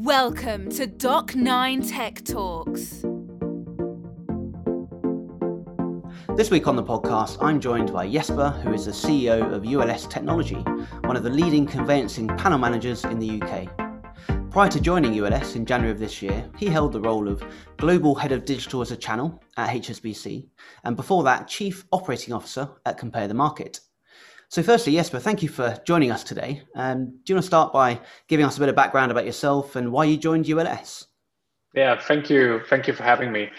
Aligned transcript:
Welcome 0.00 0.68
to 0.72 0.86
Doc9 0.86 1.90
Tech 1.90 2.22
Talks. 2.22 3.02
This 6.36 6.50
week 6.50 6.68
on 6.68 6.76
the 6.76 6.82
podcast, 6.82 7.38
I'm 7.40 7.58
joined 7.58 7.94
by 7.94 8.06
Jesper, 8.06 8.50
who 8.62 8.74
is 8.74 8.84
the 8.84 8.90
CEO 8.90 9.54
of 9.54 9.64
ULS 9.64 10.06
Technology, 10.06 10.62
one 11.04 11.16
of 11.16 11.22
the 11.22 11.30
leading 11.30 11.64
conveyancing 11.64 12.28
panel 12.28 12.58
managers 12.58 13.04
in 13.04 13.18
the 13.18 13.40
UK. 13.40 14.50
Prior 14.50 14.68
to 14.68 14.80
joining 14.82 15.18
ULS 15.18 15.56
in 15.56 15.64
January 15.64 15.92
of 15.92 15.98
this 15.98 16.20
year, 16.20 16.46
he 16.58 16.66
held 16.66 16.92
the 16.92 17.00
role 17.00 17.26
of 17.26 17.42
Global 17.78 18.14
Head 18.14 18.32
of 18.32 18.44
Digital 18.44 18.82
as 18.82 18.90
a 18.90 18.98
Channel 18.98 19.42
at 19.56 19.70
HSBC, 19.70 20.46
and 20.84 20.94
before 20.94 21.24
that, 21.24 21.48
Chief 21.48 21.86
Operating 21.90 22.34
Officer 22.34 22.68
at 22.84 22.98
Compare 22.98 23.28
the 23.28 23.34
Market. 23.34 23.80
So, 24.48 24.62
firstly, 24.62 24.92
Jesper, 24.92 25.18
thank 25.18 25.42
you 25.42 25.48
for 25.48 25.76
joining 25.84 26.12
us 26.12 26.22
today. 26.22 26.62
Um, 26.76 27.06
do 27.24 27.32
you 27.32 27.34
want 27.34 27.42
to 27.42 27.46
start 27.46 27.72
by 27.72 28.00
giving 28.28 28.46
us 28.46 28.56
a 28.56 28.60
bit 28.60 28.68
of 28.68 28.76
background 28.76 29.10
about 29.10 29.26
yourself 29.26 29.76
and 29.76 29.90
why 29.90 30.04
you 30.04 30.16
joined 30.16 30.48
ULS? 30.48 31.08
Yeah, 31.74 32.00
thank 32.00 32.30
you. 32.30 32.62
Thank 32.68 32.86
you 32.86 32.94
for 32.94 33.02
having 33.02 33.32
me. 33.32 33.50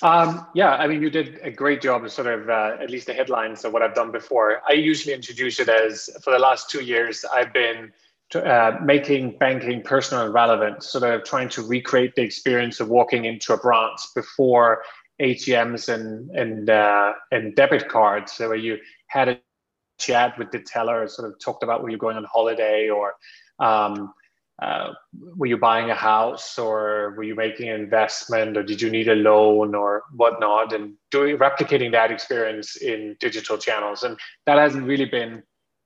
Um, 0.00 0.46
yeah, 0.54 0.76
I 0.76 0.86
mean, 0.86 1.02
you 1.02 1.10
did 1.10 1.40
a 1.42 1.50
great 1.50 1.82
job 1.82 2.04
of 2.04 2.12
sort 2.12 2.28
of 2.28 2.48
uh, 2.48 2.76
at 2.80 2.90
least 2.90 3.08
the 3.08 3.12
headlines 3.12 3.64
of 3.64 3.72
what 3.72 3.82
I've 3.82 3.94
done 3.94 4.12
before. 4.12 4.62
I 4.68 4.74
usually 4.74 5.12
introduce 5.12 5.58
it 5.58 5.68
as 5.68 6.08
for 6.22 6.32
the 6.32 6.38
last 6.38 6.70
two 6.70 6.84
years, 6.84 7.24
I've 7.34 7.52
been 7.52 7.92
uh, 8.34 8.78
making 8.82 9.38
banking 9.38 9.82
personal 9.82 10.24
and 10.24 10.32
relevant, 10.32 10.84
sort 10.84 11.02
of 11.02 11.24
trying 11.24 11.48
to 11.48 11.62
recreate 11.62 12.14
the 12.14 12.22
experience 12.22 12.78
of 12.78 12.88
walking 12.88 13.24
into 13.24 13.52
a 13.52 13.56
branch 13.56 14.00
before 14.14 14.82
ATMs 15.20 15.92
and 15.92 16.30
and 16.30 16.70
uh, 16.70 17.12
and 17.32 17.56
debit 17.56 17.88
cards, 17.88 18.32
so 18.32 18.48
where 18.48 18.56
you 18.56 18.78
had 19.08 19.28
a 19.28 19.40
chat 19.98 20.38
with 20.38 20.50
the 20.50 20.60
teller, 20.60 21.06
sort 21.08 21.30
of 21.30 21.38
talked 21.38 21.62
about 21.62 21.82
were 21.82 21.90
you're 21.90 21.98
going 21.98 22.16
on 22.16 22.24
holiday 22.24 22.88
or 22.88 23.14
um, 23.58 24.12
uh, 24.60 24.92
were 25.36 25.46
you 25.46 25.56
buying 25.56 25.90
a 25.90 25.94
house 25.94 26.58
or 26.58 27.14
were 27.16 27.22
you 27.22 27.34
making 27.34 27.68
an 27.68 27.80
investment 27.80 28.56
or 28.56 28.62
did 28.62 28.82
you 28.82 28.90
need 28.90 29.08
a 29.08 29.14
loan 29.14 29.74
or 29.74 30.02
whatnot? 30.12 30.72
And 30.72 30.94
doing 31.10 31.36
replicating 31.36 31.92
that 31.92 32.10
experience 32.10 32.76
in 32.76 33.16
digital 33.20 33.56
channels. 33.56 34.02
And 34.02 34.18
that 34.46 34.58
hasn't 34.58 34.84
really 34.84 35.04
been 35.04 35.42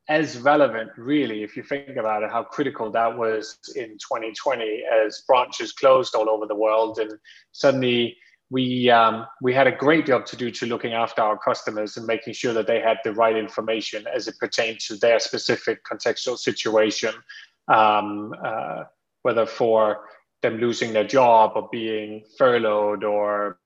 as 0.08 0.38
relevant 0.38 0.90
really 0.96 1.42
if 1.42 1.56
you 1.56 1.62
think 1.62 1.96
about 1.96 2.24
it 2.24 2.30
how 2.30 2.42
critical 2.42 2.90
that 2.90 3.16
was 3.16 3.58
in 3.76 3.90
2020 3.98 4.82
as 4.92 5.22
branches 5.28 5.72
closed 5.72 6.16
all 6.16 6.28
over 6.28 6.44
the 6.44 6.54
world 6.54 6.98
and 6.98 7.12
suddenly 7.52 8.16
we 8.52 8.90
um, 8.90 9.26
we 9.40 9.54
had 9.54 9.66
a 9.66 9.72
great 9.72 10.04
job 10.04 10.26
to 10.26 10.36
do 10.36 10.50
to 10.50 10.66
looking 10.66 10.92
after 10.92 11.22
our 11.22 11.38
customers 11.38 11.96
and 11.96 12.06
making 12.06 12.34
sure 12.34 12.52
that 12.52 12.66
they 12.66 12.80
had 12.80 12.98
the 13.02 13.14
right 13.14 13.34
information 13.34 14.06
as 14.14 14.28
it 14.28 14.38
pertained 14.38 14.78
to 14.80 14.96
their 14.96 15.18
specific 15.18 15.82
contextual 15.90 16.36
situation, 16.36 17.14
um, 17.68 18.34
uh, 18.44 18.84
whether 19.22 19.46
for 19.46 20.04
them 20.42 20.58
losing 20.58 20.92
their 20.92 21.06
job 21.06 21.52
or 21.54 21.66
being 21.72 22.22
furloughed 22.36 23.04
or 23.04 23.58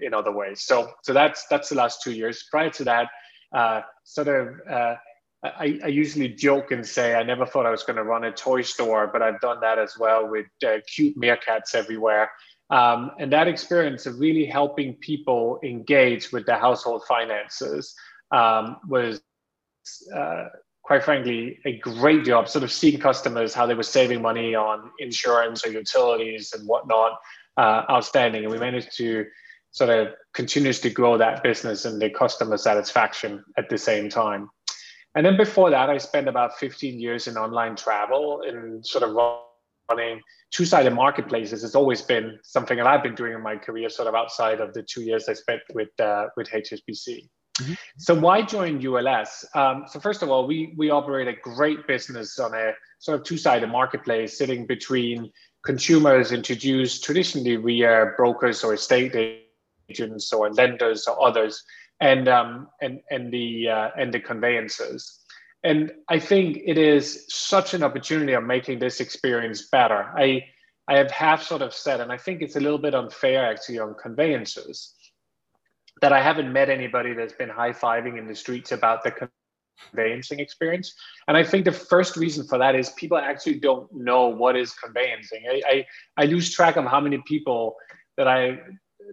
in 0.00 0.14
other 0.14 0.32
ways. 0.32 0.62
So 0.62 0.92
so 1.02 1.12
that's 1.12 1.46
that's 1.48 1.68
the 1.68 1.76
last 1.76 2.02
two 2.02 2.12
years. 2.12 2.42
Prior 2.50 2.70
to 2.70 2.84
that, 2.84 3.08
uh, 3.54 3.82
sort 4.04 4.28
of. 4.28 4.48
Uh, 4.68 4.94
I, 5.44 5.78
I, 5.84 5.88
usually 5.88 6.28
joke 6.30 6.72
and 6.72 6.84
say 6.84 7.14
I 7.14 7.22
never 7.22 7.46
thought 7.46 7.66
I 7.66 7.70
was 7.70 7.84
going 7.84 7.98
to 7.98 8.02
run 8.02 8.24
a 8.24 8.32
toy 8.32 8.62
store, 8.62 9.06
but 9.06 9.22
I've 9.22 9.38
done 9.40 9.60
that 9.60 9.78
as 9.78 9.96
well 9.96 10.26
with 10.26 10.46
uh, 10.66 10.78
cute 10.92 11.16
meerkats 11.16 11.74
everywhere. 11.74 12.30
Um, 12.70 13.12
and 13.18 13.32
that 13.32 13.46
experience 13.48 14.06
of 14.06 14.18
really 14.18 14.44
helping 14.44 14.94
people 14.94 15.60
engage 15.62 16.32
with 16.32 16.46
their 16.46 16.58
household 16.58 17.02
finances 17.08 17.94
um, 18.32 18.78
was, 18.88 19.20
uh, 20.14 20.46
quite 20.82 21.04
frankly, 21.04 21.58
a 21.64 21.78
great 21.78 22.24
job, 22.24 22.48
sort 22.48 22.64
of 22.64 22.72
seeing 22.72 22.98
customers 22.98 23.54
how 23.54 23.66
they 23.66 23.74
were 23.74 23.82
saving 23.84 24.20
money 24.20 24.54
on 24.54 24.90
insurance 24.98 25.64
or 25.64 25.70
utilities 25.70 26.52
and 26.52 26.66
whatnot. 26.66 27.18
Uh, 27.58 27.86
outstanding. 27.90 28.44
And 28.44 28.52
we 28.52 28.58
managed 28.58 28.94
to 28.98 29.24
sort 29.70 29.88
of 29.88 30.08
continuously 30.34 30.90
grow 30.90 31.16
that 31.16 31.42
business 31.42 31.86
and 31.86 31.98
the 32.02 32.10
customer 32.10 32.58
satisfaction 32.58 33.42
at 33.56 33.70
the 33.70 33.78
same 33.78 34.10
time. 34.10 34.50
And 35.14 35.24
then 35.24 35.38
before 35.38 35.70
that, 35.70 35.88
I 35.88 35.96
spent 35.96 36.28
about 36.28 36.58
15 36.58 37.00
years 37.00 37.26
in 37.28 37.38
online 37.38 37.74
travel 37.74 38.42
and 38.46 38.84
sort 38.86 39.04
of 39.04 39.12
running 39.90 40.20
two-sided 40.50 40.92
marketplaces 40.92 41.62
has 41.62 41.74
always 41.74 42.02
been 42.02 42.38
something 42.42 42.76
that 42.78 42.86
I've 42.86 43.02
been 43.02 43.14
doing 43.14 43.34
in 43.34 43.42
my 43.42 43.56
career, 43.56 43.88
sort 43.88 44.08
of 44.08 44.14
outside 44.14 44.60
of 44.60 44.72
the 44.74 44.82
two 44.82 45.02
years 45.02 45.28
I 45.28 45.34
spent 45.34 45.62
with 45.74 45.88
uh, 46.00 46.26
with 46.36 46.48
HSBC. 46.48 47.28
Mm-hmm. 47.58 47.72
So 47.96 48.14
why 48.14 48.42
join 48.42 48.84
ULS? 48.84 49.44
Um, 49.54 49.84
so 49.88 49.98
first 49.98 50.22
of 50.22 50.30
all, 50.30 50.46
we 50.46 50.74
we 50.76 50.90
operate 50.90 51.28
a 51.28 51.34
great 51.34 51.86
business 51.86 52.38
on 52.38 52.54
a 52.54 52.72
sort 52.98 53.20
of 53.20 53.26
two-sided 53.26 53.68
marketplace, 53.68 54.36
sitting 54.36 54.66
between 54.66 55.30
consumers 55.64 56.32
introduced 56.32 57.04
traditionally 57.04 57.56
via 57.56 58.12
brokers 58.16 58.62
or 58.62 58.74
estate 58.74 59.14
agents 59.88 60.32
or 60.32 60.52
lenders 60.52 61.06
or 61.06 61.22
others, 61.26 61.64
and 62.00 62.28
um, 62.28 62.68
and 62.82 63.00
and 63.10 63.32
the 63.32 63.68
uh, 63.68 63.90
and 63.98 64.12
the 64.12 64.20
conveyancers. 64.20 65.20
And 65.66 65.92
I 66.08 66.20
think 66.20 66.60
it 66.64 66.78
is 66.78 67.26
such 67.28 67.74
an 67.74 67.82
opportunity 67.82 68.34
of 68.34 68.44
making 68.44 68.78
this 68.78 69.00
experience 69.00 69.68
better. 69.68 70.00
I, 70.16 70.44
I 70.86 70.96
have 70.98 71.10
half 71.10 71.42
sort 71.42 71.60
of 71.60 71.74
said, 71.74 72.00
and 72.00 72.12
I 72.12 72.18
think 72.18 72.40
it's 72.40 72.54
a 72.54 72.60
little 72.60 72.78
bit 72.78 72.94
unfair 72.94 73.44
actually 73.50 73.80
on 73.80 73.96
conveyancers, 74.00 74.94
that 76.02 76.12
I 76.12 76.22
haven't 76.22 76.52
met 76.52 76.68
anybody 76.68 77.14
that's 77.14 77.32
been 77.32 77.48
high 77.48 77.72
fiving 77.72 78.16
in 78.16 78.28
the 78.28 78.34
streets 78.34 78.70
about 78.70 79.02
the 79.02 79.12
conveyancing 79.90 80.38
experience. 80.38 80.94
And 81.26 81.36
I 81.36 81.42
think 81.42 81.64
the 81.64 81.72
first 81.72 82.16
reason 82.16 82.46
for 82.46 82.58
that 82.58 82.76
is 82.76 82.90
people 82.90 83.18
actually 83.18 83.58
don't 83.58 83.92
know 83.92 84.28
what 84.28 84.54
is 84.56 84.72
conveyancing. 84.72 85.42
I, 85.50 85.62
I, 85.68 85.86
I 86.22 86.24
lose 86.26 86.54
track 86.54 86.76
of 86.76 86.84
how 86.84 87.00
many 87.00 87.20
people 87.26 87.74
that 88.16 88.28
I 88.28 88.60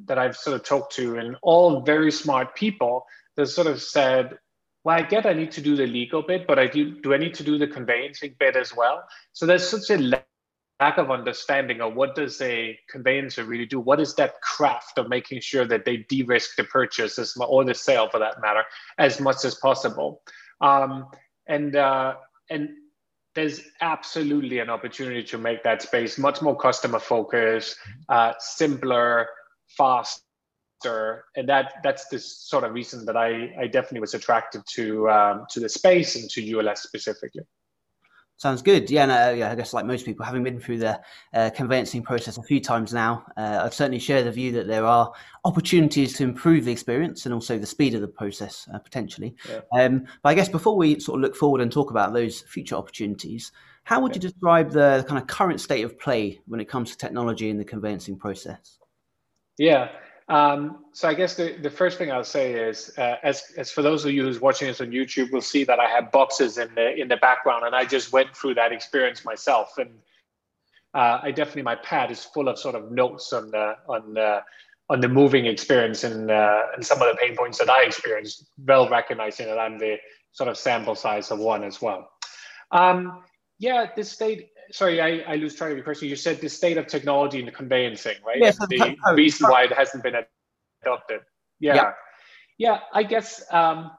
that 0.07 0.17
I've 0.17 0.37
sort 0.37 0.55
of 0.55 0.63
talked 0.63 0.93
to, 0.95 1.17
and 1.17 1.35
all 1.41 1.81
very 1.81 2.11
smart 2.11 2.55
people 2.55 3.05
that 3.37 3.47
sort 3.47 3.67
of 3.67 3.81
said, 3.81 4.37
well, 4.83 4.97
I 4.97 5.01
get 5.01 5.25
I 5.25 5.33
need 5.33 5.51
to 5.51 5.61
do 5.61 5.75
the 5.75 5.87
legal 5.87 6.21
bit, 6.21 6.45
but 6.47 6.59
I 6.59 6.67
do 6.67 6.99
do 7.01 7.13
I 7.13 7.17
need 7.17 7.33
to 7.35 7.43
do 7.43 7.57
the 7.57 7.67
conveyancing 7.67 8.35
bit 8.39 8.55
as 8.55 8.75
well? 8.75 9.03
So 9.31 9.45
there's 9.45 9.67
such 9.67 9.89
a 9.89 9.97
lack 9.97 10.97
of 10.97 11.11
understanding 11.11 11.81
of 11.81 11.95
what 11.95 12.15
does 12.15 12.41
a 12.41 12.77
conveyancer 12.89 13.45
really 13.45 13.65
do? 13.65 13.79
What 13.79 13.99
is 13.99 14.15
that 14.15 14.41
craft 14.41 14.97
of 14.97 15.07
making 15.07 15.39
sure 15.41 15.65
that 15.65 15.85
they 15.85 15.97
de-risk 16.09 16.57
the 16.57 16.65
purchase 16.65 17.17
as, 17.17 17.35
or 17.37 17.63
the 17.63 17.73
sale 17.73 18.09
for 18.09 18.19
that 18.19 18.41
matter 18.41 18.63
as 18.97 19.19
much 19.19 19.45
as 19.45 19.55
possible? 19.55 20.21
Um, 20.59 21.07
and 21.47 21.75
uh, 21.75 22.15
and 22.49 22.69
there's 23.35 23.61
absolutely 23.81 24.59
an 24.59 24.69
opportunity 24.69 25.23
to 25.23 25.37
make 25.37 25.63
that 25.63 25.81
space 25.81 26.17
much 26.17 26.41
more 26.41 26.55
customer 26.55 26.99
focused, 26.99 27.77
uh, 28.09 28.33
simpler, 28.39 29.27
fast, 29.77 30.22
and 30.85 31.47
that 31.49 31.75
that's 31.83 32.07
the 32.07 32.19
sort 32.19 32.63
of 32.63 32.73
reason 32.73 33.05
that 33.05 33.17
I, 33.17 33.53
I 33.59 33.67
definitely 33.67 34.01
was 34.01 34.13
attracted 34.13 34.63
to 34.75 35.09
um, 35.09 35.45
to 35.51 35.59
the 35.59 35.69
space 35.69 36.15
and 36.15 36.29
to 36.31 36.57
ULS 36.57 36.81
specifically. 36.81 37.43
Sounds 38.37 38.61
good. 38.61 38.89
Yeah, 38.89 39.05
no, 39.05 39.31
yeah. 39.31 39.51
I 39.51 39.55
guess 39.55 39.73
like 39.73 39.85
most 39.85 40.05
people, 40.05 40.25
having 40.25 40.43
been 40.43 40.59
through 40.59 40.79
the 40.79 40.99
uh, 41.33 41.51
conveyancing 41.55 42.01
process 42.01 42.37
a 42.37 42.43
few 42.43 42.59
times 42.59 42.91
now, 42.91 43.23
uh, 43.37 43.61
I've 43.63 43.73
certainly 43.73 43.99
shared 43.99 44.25
the 44.25 44.31
view 44.31 44.51
that 44.53 44.67
there 44.67 44.85
are 44.85 45.13
opportunities 45.45 46.13
to 46.17 46.23
improve 46.23 46.65
the 46.65 46.71
experience 46.71 47.25
and 47.25 47.33
also 47.33 47.57
the 47.57 47.65
speed 47.65 47.93
of 47.93 48.01
the 48.01 48.07
process 48.07 48.67
uh, 48.73 48.79
potentially. 48.79 49.35
Yeah. 49.47 49.61
Um, 49.79 50.07
but 50.23 50.29
I 50.29 50.33
guess 50.33 50.49
before 50.49 50.75
we 50.75 50.99
sort 50.99 51.19
of 51.19 51.21
look 51.21 51.35
forward 51.35 51.61
and 51.61 51.71
talk 51.71 51.91
about 51.91 52.11
those 52.11 52.41
future 52.41 52.75
opportunities, 52.75 53.51
how 53.83 54.01
would 54.01 54.15
you 54.15 54.19
describe 54.19 54.71
the 54.71 55.05
kind 55.07 55.21
of 55.21 55.27
current 55.27 55.61
state 55.61 55.83
of 55.83 55.99
play 55.99 56.41
when 56.47 56.59
it 56.59 56.67
comes 56.67 56.91
to 56.91 56.97
technology 56.97 57.49
in 57.49 57.57
the 57.57 57.65
conveyancing 57.65 58.17
process? 58.17 58.79
Yeah, 59.57 59.89
um, 60.29 60.85
so 60.93 61.07
I 61.07 61.13
guess 61.13 61.35
the, 61.35 61.57
the 61.61 61.69
first 61.69 61.97
thing 61.97 62.11
I'll 62.11 62.23
say 62.23 62.53
is, 62.53 62.91
uh, 62.97 63.15
as, 63.23 63.43
as 63.57 63.71
for 63.71 63.81
those 63.81 64.05
of 64.05 64.11
you 64.11 64.23
who's 64.23 64.39
watching 64.39 64.67
this 64.67 64.79
on 64.79 64.91
YouTube, 64.91 65.31
will 65.31 65.41
see 65.41 65.63
that 65.65 65.79
I 65.79 65.89
have 65.89 66.11
boxes 66.11 66.57
in 66.57 66.73
the 66.75 66.95
in 66.95 67.07
the 67.07 67.17
background, 67.17 67.65
and 67.65 67.75
I 67.75 67.85
just 67.85 68.13
went 68.13 68.35
through 68.35 68.55
that 68.55 68.71
experience 68.71 69.25
myself. 69.25 69.77
And 69.77 69.89
uh, 70.93 71.19
I 71.21 71.31
definitely 71.31 71.63
my 71.63 71.75
pad 71.75 72.09
is 72.09 72.23
full 72.23 72.47
of 72.47 72.57
sort 72.57 72.75
of 72.75 72.91
notes 72.91 73.33
on 73.33 73.51
the 73.51 73.75
on 73.89 74.13
the 74.13 74.43
on 74.89 75.01
the 75.01 75.09
moving 75.09 75.45
experience 75.45 76.03
and 76.03 76.31
uh, 76.31 76.61
and 76.75 76.85
some 76.85 77.01
of 77.01 77.07
the 77.11 77.17
pain 77.17 77.35
points 77.35 77.57
that 77.59 77.69
I 77.69 77.83
experienced, 77.83 78.49
well 78.65 78.87
recognizing 78.87 79.47
that 79.47 79.59
I'm 79.59 79.77
the 79.77 79.97
sort 80.31 80.49
of 80.49 80.57
sample 80.57 80.95
size 80.95 81.31
of 81.31 81.39
one 81.39 81.63
as 81.63 81.81
well. 81.81 82.09
Um, 82.71 83.23
yeah, 83.59 83.87
this 83.95 84.11
state 84.11 84.49
sorry, 84.71 85.01
I, 85.01 85.33
I 85.33 85.35
lose 85.35 85.55
track 85.55 85.71
of 85.71 85.77
your 85.77 85.83
question. 85.83 86.09
You 86.09 86.15
said 86.15 86.41
the 86.41 86.49
state 86.49 86.77
of 86.77 86.87
technology 86.87 87.39
in 87.39 87.45
the 87.45 87.51
conveyancing, 87.51 88.15
right? 88.25 88.37
Yes, 88.39 88.57
the 88.57 88.95
reason 89.13 89.49
why 89.49 89.63
it 89.63 89.73
hasn't 89.73 90.03
been 90.03 90.15
adopted. 90.81 91.21
Yeah. 91.59 91.75
Yeah, 91.75 91.91
yeah 92.57 92.79
I 92.93 93.03
guess 93.03 93.43
um, 93.51 93.91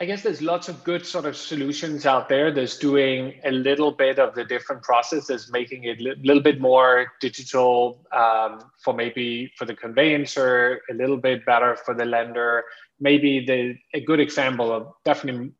I 0.00 0.06
guess 0.06 0.22
there's 0.22 0.42
lots 0.42 0.68
of 0.68 0.82
good 0.82 1.06
sort 1.06 1.24
of 1.24 1.36
solutions 1.36 2.04
out 2.04 2.28
there. 2.28 2.50
There's 2.50 2.78
doing 2.78 3.34
a 3.44 3.52
little 3.52 3.92
bit 3.92 4.18
of 4.18 4.34
the 4.34 4.44
different 4.44 4.82
processes, 4.82 5.50
making 5.52 5.84
it 5.84 6.00
a 6.00 6.16
little 6.20 6.42
bit 6.42 6.60
more 6.60 7.12
digital 7.20 8.04
um, 8.10 8.70
for 8.82 8.92
maybe 8.92 9.52
for 9.56 9.66
the 9.66 9.74
conveyancer, 9.74 10.80
a 10.90 10.94
little 10.94 11.16
bit 11.16 11.46
better 11.46 11.76
for 11.76 11.94
the 11.94 12.04
lender. 12.04 12.64
Maybe 12.98 13.44
the 13.46 13.76
a 13.96 14.04
good 14.04 14.18
example 14.18 14.72
of 14.72 14.92
definitely 15.04 15.52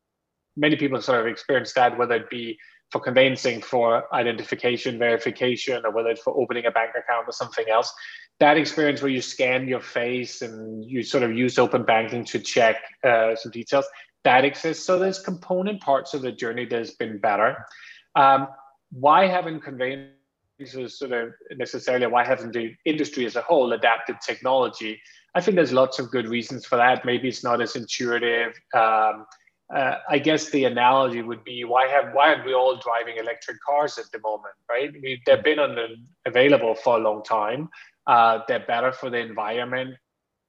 many 0.56 0.74
people 0.74 1.00
sort 1.00 1.20
of 1.20 1.26
experienced 1.26 1.76
that, 1.76 1.96
whether 1.96 2.16
it 2.16 2.28
be 2.28 2.58
for 2.94 3.00
conveyancing 3.00 3.60
for 3.60 4.04
identification 4.14 5.00
verification 5.00 5.84
or 5.84 5.90
whether 5.90 6.10
it's 6.10 6.22
for 6.22 6.32
opening 6.40 6.64
a 6.64 6.70
bank 6.70 6.90
account 6.90 7.26
or 7.26 7.32
something 7.32 7.68
else. 7.68 7.92
That 8.38 8.56
experience 8.56 9.02
where 9.02 9.10
you 9.10 9.20
scan 9.20 9.66
your 9.66 9.80
face 9.80 10.42
and 10.42 10.84
you 10.84 11.02
sort 11.02 11.24
of 11.24 11.36
use 11.36 11.58
open 11.58 11.82
banking 11.82 12.24
to 12.26 12.38
check 12.38 12.76
uh, 13.02 13.34
some 13.34 13.50
details 13.50 13.84
that 14.22 14.44
exists. 14.44 14.86
So 14.86 14.96
there's 14.96 15.18
component 15.18 15.80
parts 15.80 16.14
of 16.14 16.22
the 16.22 16.30
journey 16.30 16.66
that's 16.66 16.92
been 16.92 17.18
better. 17.18 17.66
Um, 18.14 18.46
why 18.92 19.26
haven't 19.26 19.62
conveyancers 19.62 20.96
sort 20.96 21.10
of 21.10 21.32
necessarily 21.56 22.06
why 22.06 22.24
hasn't 22.24 22.52
the 22.52 22.76
industry 22.84 23.26
as 23.26 23.34
a 23.34 23.42
whole 23.42 23.72
adapted 23.72 24.18
technology? 24.24 25.00
I 25.34 25.40
think 25.40 25.56
there's 25.56 25.72
lots 25.72 25.98
of 25.98 26.12
good 26.12 26.28
reasons 26.28 26.64
for 26.64 26.76
that. 26.76 27.04
Maybe 27.04 27.26
it's 27.26 27.42
not 27.42 27.60
as 27.60 27.74
intuitive 27.74 28.52
um, 28.72 29.26
uh, 29.72 29.96
I 30.08 30.18
guess 30.18 30.50
the 30.50 30.64
analogy 30.64 31.22
would 31.22 31.42
be 31.44 31.64
why 31.64 31.86
have 31.86 32.12
why 32.12 32.34
aren't 32.34 32.44
we 32.44 32.54
all 32.54 32.76
driving 32.76 33.16
electric 33.16 33.56
cars 33.62 33.98
at 33.98 34.10
the 34.12 34.20
moment, 34.20 34.54
right? 34.68 34.92
Mean, 34.92 35.20
they've 35.24 35.42
been 35.42 35.58
on 35.58 35.74
the, 35.74 35.96
available 36.26 36.74
for 36.74 36.98
a 36.98 37.00
long 37.00 37.22
time. 37.22 37.68
Uh, 38.06 38.40
they're 38.46 38.66
better 38.66 38.92
for 38.92 39.08
the 39.08 39.18
environment. 39.18 39.94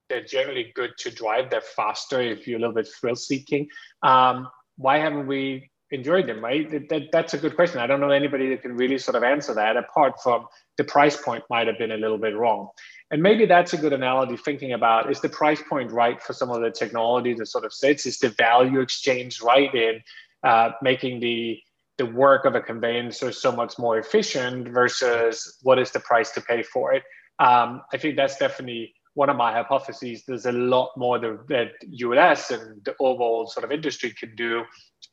They're 0.09 0.23
generally 0.23 0.71
good 0.75 0.91
to 0.99 1.11
drive. 1.11 1.49
They're 1.49 1.61
faster 1.61 2.21
if 2.21 2.47
you're 2.47 2.57
a 2.57 2.59
little 2.59 2.75
bit 2.75 2.87
thrill 2.99 3.15
seeking. 3.15 3.69
Um, 4.03 4.49
why 4.77 4.97
haven't 4.97 5.27
we 5.27 5.71
enjoyed 5.91 6.27
them, 6.27 6.43
right? 6.43 6.69
That, 6.69 6.89
that, 6.89 7.01
that's 7.11 7.33
a 7.33 7.37
good 7.37 7.55
question. 7.55 7.79
I 7.79 7.87
don't 7.87 8.01
know 8.01 8.09
anybody 8.09 8.49
that 8.49 8.61
can 8.61 8.75
really 8.75 8.97
sort 8.97 9.15
of 9.15 9.23
answer 9.23 9.53
that 9.53 9.77
apart 9.77 10.21
from 10.21 10.45
the 10.77 10.83
price 10.83 11.15
point 11.15 11.43
might 11.49 11.67
have 11.67 11.77
been 11.77 11.91
a 11.91 11.97
little 11.97 12.17
bit 12.17 12.35
wrong. 12.35 12.69
And 13.11 13.21
maybe 13.21 13.45
that's 13.45 13.73
a 13.73 13.77
good 13.77 13.93
analogy 13.93 14.35
thinking 14.35 14.73
about 14.73 15.11
is 15.11 15.21
the 15.21 15.29
price 15.29 15.61
point 15.69 15.91
right 15.91 16.21
for 16.21 16.33
some 16.33 16.49
of 16.49 16.61
the 16.61 16.71
technology 16.71 17.33
that 17.35 17.45
sort 17.47 17.65
of 17.65 17.73
sits? 17.73 18.05
Is 18.05 18.17
the 18.17 18.29
value 18.29 18.79
exchange 18.79 19.41
right 19.41 19.73
in 19.73 20.01
uh, 20.43 20.71
making 20.81 21.19
the 21.19 21.59
the 21.97 22.05
work 22.05 22.43
of 22.43 22.55
a 22.55 22.61
conveyancer 22.61 23.31
so 23.31 23.51
much 23.51 23.79
more 23.79 23.97
efficient 23.97 24.67
versus 24.67 25.59
what 25.61 25.79
is 25.79 25.91
the 25.91 25.99
price 26.01 26.31
to 26.31 26.41
pay 26.41 26.61
for 26.61 26.93
it? 26.93 27.03
Um, 27.39 27.83
I 27.93 27.97
think 27.97 28.17
that's 28.17 28.37
definitely 28.37 28.93
one 29.13 29.29
of 29.29 29.37
my 29.37 29.53
hypotheses. 29.53 30.23
There's 30.27 30.45
a 30.45 30.51
lot 30.51 30.91
more 30.97 31.19
that, 31.19 31.47
that 31.47 31.71
ULS 32.03 32.51
and 32.51 32.83
the 32.83 32.95
overall 32.99 33.47
sort 33.47 33.63
of 33.63 33.71
industry 33.71 34.13
can 34.17 34.35
do 34.35 34.63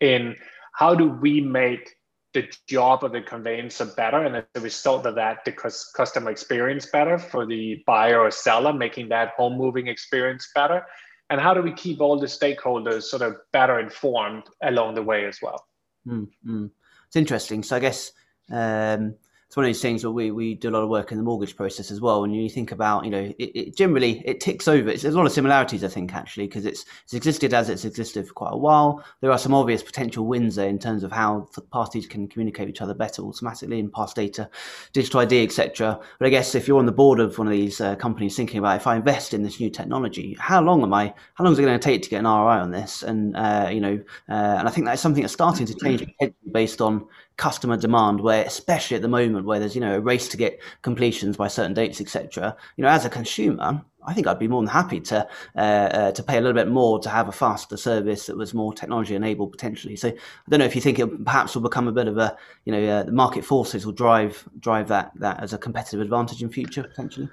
in 0.00 0.34
how 0.74 0.94
do 0.94 1.08
we 1.08 1.40
make 1.40 1.88
the 2.34 2.49
job 2.67 3.05
of 3.05 3.12
the 3.12 3.20
conveyancer 3.20 3.84
better 3.84 4.25
and 4.25 4.37
as 4.37 4.44
a 4.55 4.61
result 4.61 5.05
of 5.06 5.14
that 5.14 5.44
the 5.44 5.52
customer 5.52 6.31
experience 6.31 6.87
better 6.87 7.19
for 7.19 7.44
the 7.46 7.82
buyer 7.87 8.20
or 8.20 8.31
seller 8.31 8.73
making 8.73 9.08
that 9.08 9.31
home 9.37 9.56
moving 9.58 9.87
experience 9.87 10.50
better. 10.55 10.87
And 11.31 11.40
how 11.40 11.55
do 11.55 11.62
we 11.62 11.73
keep 11.73 12.00
all 12.00 12.19
the 12.19 12.26
stakeholders 12.26 13.05
sort 13.05 13.23
of 13.23 13.37
better 13.52 13.81
informed 13.81 14.44
along 14.62 14.94
the 14.94 15.02
way 15.02 15.26
as 15.26 15.40
well? 15.43 15.67
Mm-hmm. 16.06 16.67
it's 17.06 17.17
interesting. 17.17 17.62
So 17.62 17.76
i 17.76 17.81
guess 17.81 18.12
um, 18.50 19.14
it's 19.52 19.56
one 19.58 19.66
of 19.66 19.69
these 19.69 19.82
things 19.82 20.02
where 20.02 20.10
we, 20.10 20.31
we 20.31 20.54
do 20.54 20.70
a 20.70 20.72
lot 20.72 20.82
of 20.82 20.88
work 20.88 21.12
in 21.12 21.19
the 21.19 21.22
mortgage 21.22 21.56
process 21.56 21.90
as 21.90 22.00
well. 22.00 22.25
And 22.25 22.34
you 22.34 22.49
think 22.49 22.72
about, 22.72 23.04
you 23.04 23.10
know, 23.10 23.34
it, 23.38 23.50
it 23.54 23.76
generally 23.76 24.22
it 24.26 24.40
ticks 24.40 24.66
over. 24.66 24.88
It's, 24.88 25.02
there's 25.02 25.12
a 25.12 25.19
lot 25.19 25.26
of 25.26 25.32
similarities, 25.32 25.84
I 25.84 25.88
think, 25.88 26.14
actually, 26.14 26.46
because 26.46 26.64
it's 26.64 26.87
it's 27.04 27.12
existed 27.12 27.52
as 27.52 27.69
it's 27.69 27.84
existed 27.84 28.26
for 28.26 28.32
quite 28.32 28.54
a 28.54 28.56
while. 28.56 29.04
There 29.20 29.31
are 29.31 29.37
some 29.37 29.52
obvious 29.52 29.82
potential 29.82 30.25
wins 30.25 30.54
there 30.54 30.70
in 30.70 30.78
terms 30.78 31.04
of 31.04 31.12
how 31.12 31.50
parties 31.70 32.06
can 32.06 32.28
communicate 32.28 32.69
with 32.69 32.76
each 32.76 32.81
other 32.81 32.94
better 32.94 33.20
automatically 33.20 33.78
and 33.78 33.93
pass 33.93 34.14
data, 34.14 34.49
digital 34.94 35.20
ID, 35.20 35.44
etc. 35.44 36.00
But 36.19 36.28
I 36.28 36.31
guess 36.31 36.54
if 36.54 36.66
you're 36.66 36.78
on 36.78 36.87
the 36.87 36.90
board 36.93 37.20
of 37.20 37.37
one 37.37 37.46
of 37.46 37.52
these 37.52 37.78
uh, 37.78 37.94
companies 37.96 38.34
thinking 38.34 38.56
about 38.56 38.76
if 38.76 38.87
I 38.87 38.96
invest 38.96 39.34
in 39.34 39.43
this 39.43 39.60
new 39.60 39.69
technology, 39.69 40.34
how 40.40 40.62
long 40.62 40.82
am 40.82 40.94
I? 40.94 41.12
How 41.34 41.44
long 41.44 41.52
is 41.52 41.58
it 41.58 41.62
going 41.62 41.78
to 41.78 41.84
take 41.84 42.00
to 42.04 42.08
get 42.08 42.20
an 42.20 42.25
ROI 42.25 42.58
on 42.58 42.70
this? 42.70 43.02
And 43.02 43.37
uh, 43.37 43.69
you 43.70 43.82
know, 43.82 44.02
uh, 44.31 44.56
and 44.60 44.66
I 44.66 44.70
think 44.70 44.87
that's 44.87 45.02
something 45.02 45.22
that's 45.22 45.34
starting 45.34 45.66
to 45.66 45.75
change 45.75 46.10
based 46.50 46.81
on 46.81 47.06
customer 47.42 47.76
demand 47.76 48.20
where 48.20 48.44
especially 48.44 48.94
at 48.94 49.02
the 49.02 49.08
moment 49.08 49.44
where 49.44 49.58
there's 49.58 49.74
you 49.74 49.80
know 49.80 49.96
a 49.96 50.00
race 50.00 50.28
to 50.28 50.36
get 50.36 50.60
completions 50.82 51.36
by 51.36 51.48
certain 51.48 51.74
dates 51.74 52.00
etc 52.00 52.56
you 52.76 52.84
know 52.84 52.88
as 52.88 53.04
a 53.04 53.10
consumer 53.10 53.84
i 54.06 54.14
think 54.14 54.28
i'd 54.28 54.38
be 54.38 54.46
more 54.46 54.62
than 54.62 54.68
happy 54.68 55.00
to 55.00 55.26
uh, 55.56 55.58
uh, 55.58 56.12
to 56.12 56.22
pay 56.22 56.38
a 56.38 56.40
little 56.40 56.54
bit 56.54 56.68
more 56.68 57.00
to 57.00 57.08
have 57.08 57.26
a 57.26 57.32
faster 57.32 57.76
service 57.76 58.26
that 58.26 58.36
was 58.36 58.54
more 58.54 58.72
technology 58.72 59.16
enabled 59.16 59.50
potentially. 59.50 59.96
So 59.96 60.10
i 60.10 60.48
don't 60.50 60.60
know 60.60 60.66
if 60.66 60.76
you 60.76 60.80
think 60.80 61.00
it 61.00 61.24
perhaps 61.24 61.56
will 61.56 61.62
become 61.62 61.88
a 61.88 61.92
bit 62.00 62.06
of 62.06 62.16
a 62.16 62.36
you 62.64 62.70
know 62.72 62.84
uh, 62.86 63.02
the 63.02 63.10
market 63.10 63.44
forces 63.44 63.84
will 63.84 63.92
drive 63.92 64.48
drive 64.60 64.86
that 64.94 65.10
that 65.16 65.42
as 65.42 65.52
a 65.52 65.58
competitive 65.58 66.00
advantage 66.00 66.44
in 66.44 66.48
future 66.48 66.84
potentially? 66.84 67.28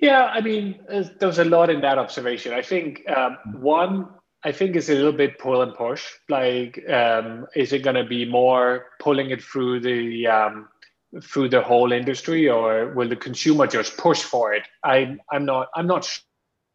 Yeah 0.00 0.24
i 0.38 0.40
mean 0.40 0.80
there's 1.20 1.38
a 1.38 1.44
lot 1.44 1.70
in 1.70 1.80
that 1.82 1.96
observation. 1.96 2.52
I 2.54 2.62
think 2.62 3.08
um, 3.08 3.38
one 3.60 4.08
I 4.44 4.52
think 4.52 4.74
it's 4.74 4.88
a 4.88 4.94
little 4.94 5.12
bit 5.12 5.38
pull 5.38 5.62
and 5.62 5.74
push. 5.74 6.04
Like, 6.28 6.82
um, 6.90 7.46
is 7.54 7.72
it 7.72 7.84
going 7.84 7.96
to 7.96 8.04
be 8.04 8.24
more 8.24 8.86
pulling 8.98 9.30
it 9.30 9.42
through 9.42 9.80
the 9.80 10.26
um, 10.26 10.68
through 11.22 11.50
the 11.50 11.62
whole 11.62 11.92
industry, 11.92 12.48
or 12.48 12.92
will 12.94 13.08
the 13.08 13.16
consumer 13.16 13.66
just 13.66 13.96
push 13.96 14.22
for 14.22 14.52
it? 14.52 14.66
I'm 14.82 15.20
I'm 15.30 15.44
not. 15.44 15.68
I'm 15.76 15.86
not 15.86 16.04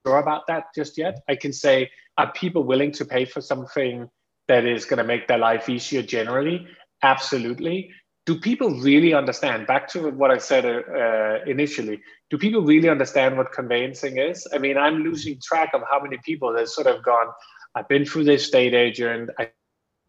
sure 0.06 0.18
about 0.18 0.48
that 0.48 0.66
just 0.75 0.98
yet. 0.98 1.19
I 1.28 1.36
can 1.36 1.52
say, 1.52 1.90
are 2.18 2.31
people 2.31 2.64
willing 2.64 2.92
to 2.94 3.06
pay 3.06 3.25
for 3.25 3.42
something 3.42 4.10
that 4.48 4.66
is 4.66 4.86
going 4.86 5.00
to 5.00 5.04
make 5.04 5.28
their 5.28 5.38
life 5.38 5.68
easier 5.68 6.02
generally? 6.02 6.66
Absolutely. 7.04 7.92
Do 8.25 8.40
people 8.40 8.69
really 8.81 9.14
understand? 9.14 9.68
Back 9.68 9.88
to 9.90 10.10
what 10.12 10.31
I 10.31 10.38
said 10.38 10.66
uh, 10.66 11.44
initially. 11.46 12.02
Do 12.30 12.38
people 12.38 12.62
really 12.62 12.90
understand 12.90 13.38
what 13.38 13.54
conveyancing 13.54 14.18
is? 14.18 14.46
I 14.54 14.58
mean, 14.58 14.78
I'm 14.78 15.04
losing 15.04 15.40
track 15.42 15.74
of 15.74 15.81
how 15.90 16.02
many 16.02 16.18
people 16.25 16.56
have 16.58 16.68
sort 16.68 16.88
of 16.88 17.04
gone 17.04 17.28
I've 17.77 17.88
been 17.88 18.06
through 18.06 18.24
the 18.24 18.33
estate 18.33 18.74
agent. 18.74 19.29
I 19.39 19.51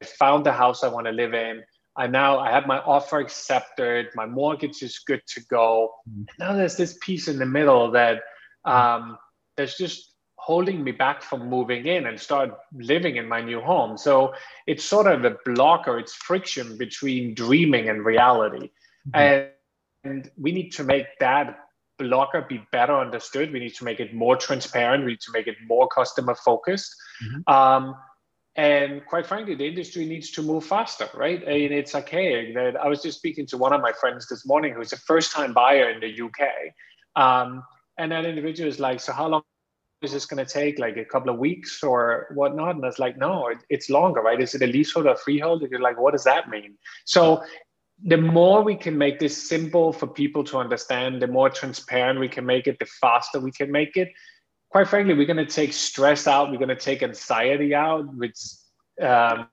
found 0.02 0.46
the 0.46 0.52
house 0.52 0.82
I 0.82 0.88
want 0.88 1.06
to 1.06 1.12
live 1.12 1.34
in. 1.34 1.62
I 1.96 2.06
now 2.06 2.38
I 2.38 2.50
have 2.50 2.66
my 2.66 2.78
offer 2.78 3.18
accepted. 3.18 4.06
My 4.14 4.24
mortgage 4.24 4.82
is 4.82 5.00
good 5.00 5.20
to 5.34 5.40
go. 5.50 5.92
Mm-hmm. 6.08 6.22
Now 6.38 6.52
there's 6.54 6.76
this 6.76 6.96
piece 7.02 7.28
in 7.28 7.38
the 7.38 7.46
middle 7.46 7.90
that 7.90 8.22
um, 8.64 9.18
that's 9.56 9.76
just 9.76 10.14
holding 10.36 10.82
me 10.82 10.92
back 10.92 11.20
from 11.22 11.50
moving 11.50 11.86
in 11.86 12.06
and 12.06 12.18
start 12.18 12.56
living 12.72 13.16
in 13.16 13.28
my 13.28 13.42
new 13.42 13.60
home. 13.60 13.98
So 13.98 14.32
it's 14.66 14.84
sort 14.84 15.06
of 15.06 15.24
a 15.24 15.36
blocker. 15.44 15.98
It's 15.98 16.14
friction 16.14 16.78
between 16.78 17.34
dreaming 17.34 17.90
and 17.90 18.04
reality, 18.04 18.70
mm-hmm. 19.08 19.16
and, 19.16 19.48
and 20.04 20.30
we 20.38 20.52
need 20.52 20.70
to 20.70 20.84
make 20.84 21.06
that 21.20 21.58
blocker 21.98 22.42
be 22.48 22.62
better 22.72 22.98
understood. 22.98 23.52
We 23.52 23.60
need 23.60 23.74
to 23.74 23.84
make 23.84 24.00
it 24.00 24.14
more 24.14 24.36
transparent. 24.36 25.04
We 25.04 25.12
need 25.12 25.20
to 25.22 25.32
make 25.32 25.46
it 25.46 25.56
more 25.66 25.88
customer 25.88 26.34
focused. 26.34 26.94
Mm-hmm. 27.22 27.52
Um, 27.52 27.94
and 28.58 29.06
quite 29.06 29.24
frankly, 29.24 29.54
the 29.54 29.66
industry 29.66 30.04
needs 30.04 30.32
to 30.32 30.42
move 30.42 30.64
faster, 30.64 31.08
right? 31.14 31.42
I 31.46 31.52
mean, 31.52 31.72
it's 31.72 31.94
archaic. 31.94 32.54
That 32.54 32.76
I 32.76 32.88
was 32.88 33.00
just 33.02 33.18
speaking 33.18 33.46
to 33.46 33.56
one 33.56 33.72
of 33.72 33.80
my 33.80 33.92
friends 33.92 34.26
this 34.26 34.44
morning 34.44 34.74
who's 34.74 34.92
a 34.92 34.96
first-time 34.96 35.52
buyer 35.52 35.90
in 35.90 36.00
the 36.00 36.22
UK, 36.22 36.74
um, 37.14 37.62
and 37.98 38.10
that 38.10 38.24
individual 38.24 38.68
is 38.68 38.80
like, 38.80 38.98
"So 38.98 39.12
how 39.12 39.28
long 39.28 39.42
is 40.02 40.10
this 40.10 40.26
going 40.26 40.44
to 40.44 40.52
take? 40.52 40.80
Like 40.80 40.96
a 40.96 41.04
couple 41.04 41.32
of 41.32 41.38
weeks 41.38 41.84
or 41.84 42.26
whatnot?" 42.34 42.74
And 42.74 42.84
I 42.84 42.88
was 42.88 42.98
like, 42.98 43.16
"No, 43.16 43.46
it, 43.46 43.58
it's 43.70 43.90
longer, 43.90 44.22
right? 44.22 44.40
Is 44.40 44.56
it 44.56 44.62
a 44.62 44.66
leasehold 44.66 45.06
or 45.06 45.14
freehold?" 45.14 45.62
And 45.62 45.70
you're 45.70 45.80
like, 45.80 46.00
"What 46.00 46.10
does 46.14 46.24
that 46.24 46.50
mean?" 46.50 46.76
So 47.04 47.44
the 48.04 48.16
more 48.16 48.62
we 48.62 48.76
can 48.76 48.96
make 48.96 49.18
this 49.18 49.48
simple 49.48 49.92
for 49.92 50.06
people 50.06 50.44
to 50.44 50.58
understand, 50.58 51.20
the 51.20 51.26
more 51.26 51.50
transparent 51.50 52.20
we 52.20 52.28
can 52.28 52.46
make 52.46 52.66
it, 52.66 52.78
the 52.78 52.86
faster 52.86 53.40
we 53.40 53.50
can 53.50 53.70
make 53.72 53.96
it. 53.96 54.12
Quite 54.70 54.88
frankly, 54.88 55.14
we're 55.14 55.26
going 55.26 55.44
to 55.44 55.46
take 55.46 55.72
stress 55.72 56.26
out. 56.26 56.50
We're 56.50 56.58
going 56.58 56.68
to 56.68 56.76
take 56.76 57.02
anxiety 57.02 57.74
out, 57.74 58.14
which 58.14 58.38
um, 59.00 59.48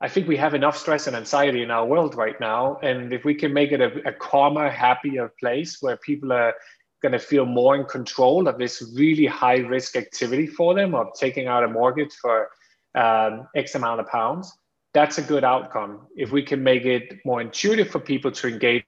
I 0.00 0.08
think 0.08 0.28
we 0.28 0.36
have 0.36 0.54
enough 0.54 0.76
stress 0.76 1.06
and 1.06 1.16
anxiety 1.16 1.62
in 1.62 1.70
our 1.70 1.86
world 1.86 2.14
right 2.14 2.38
now. 2.38 2.78
And 2.82 3.12
if 3.12 3.24
we 3.24 3.34
can 3.34 3.52
make 3.52 3.72
it 3.72 3.80
a, 3.80 4.08
a 4.08 4.12
calmer, 4.12 4.68
happier 4.68 5.32
place 5.40 5.78
where 5.80 5.96
people 5.96 6.32
are 6.32 6.54
going 7.02 7.12
to 7.12 7.18
feel 7.18 7.46
more 7.46 7.74
in 7.74 7.84
control 7.84 8.46
of 8.46 8.58
this 8.58 8.92
really 8.94 9.26
high 9.26 9.58
risk 9.58 9.96
activity 9.96 10.46
for 10.46 10.74
them 10.74 10.94
of 10.94 11.08
taking 11.18 11.46
out 11.46 11.64
a 11.64 11.68
mortgage 11.68 12.12
for 12.14 12.50
um, 12.94 13.48
X 13.56 13.74
amount 13.74 14.00
of 14.00 14.06
pounds, 14.06 14.52
that's 14.94 15.18
a 15.18 15.22
good 15.22 15.44
outcome. 15.44 16.06
If 16.16 16.30
we 16.30 16.42
can 16.42 16.62
make 16.62 16.84
it 16.84 17.18
more 17.24 17.40
intuitive 17.40 17.90
for 17.90 17.98
people 17.98 18.30
to 18.30 18.48
engage 18.48 18.84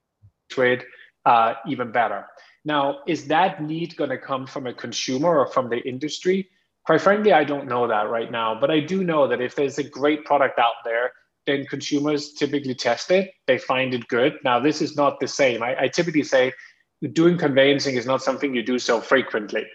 with, 0.57 0.83
uh, 1.27 1.55
even 1.67 1.91
better. 1.91 2.27
Now, 2.65 3.01
is 3.07 3.27
that 3.27 3.63
need 3.63 3.97
going 3.97 4.11
to 4.11 4.19
come 4.19 4.47
from 4.47 4.67
a 4.67 4.73
consumer 4.73 5.39
or 5.39 5.47
from 5.47 5.69
the 5.69 5.79
industry? 5.79 6.49
Quite 6.85 7.01
frankly, 7.01 7.33
I 7.33 7.43
don't 7.43 7.67
know 7.67 7.89
that 7.89 8.09
right 8.09 8.31
now, 8.31 8.59
but 8.59 8.71
I 8.71 8.81
do 8.81 9.03
know 9.03 9.27
that 9.27 9.41
if 9.41 9.57
there's 9.57 9.79
a 9.79 9.85
great 9.85 10.25
product 10.25 10.59
out 10.59 10.75
there, 10.85 11.13
then 11.47 11.67
consumers 11.67 12.33
typically 12.33 12.75
test 12.75 13.11
it. 13.11 13.33
They 13.47 13.59
find 13.59 13.93
it 13.93 14.07
good. 14.09 14.35
Now, 14.45 14.61
this 14.61 14.81
is 14.81 14.97
not 14.97 15.19
the 15.21 15.29
same. 15.29 15.63
I, 15.63 15.83
I 15.83 15.89
typically 15.89 16.23
say 16.23 16.53
doing 17.13 17.39
conveyancing 17.39 17.97
is 17.97 18.07
not 18.07 18.23
something 18.23 18.55
you 18.55 18.63
do 18.63 18.79
so 18.79 19.01
frequently. 19.01 19.67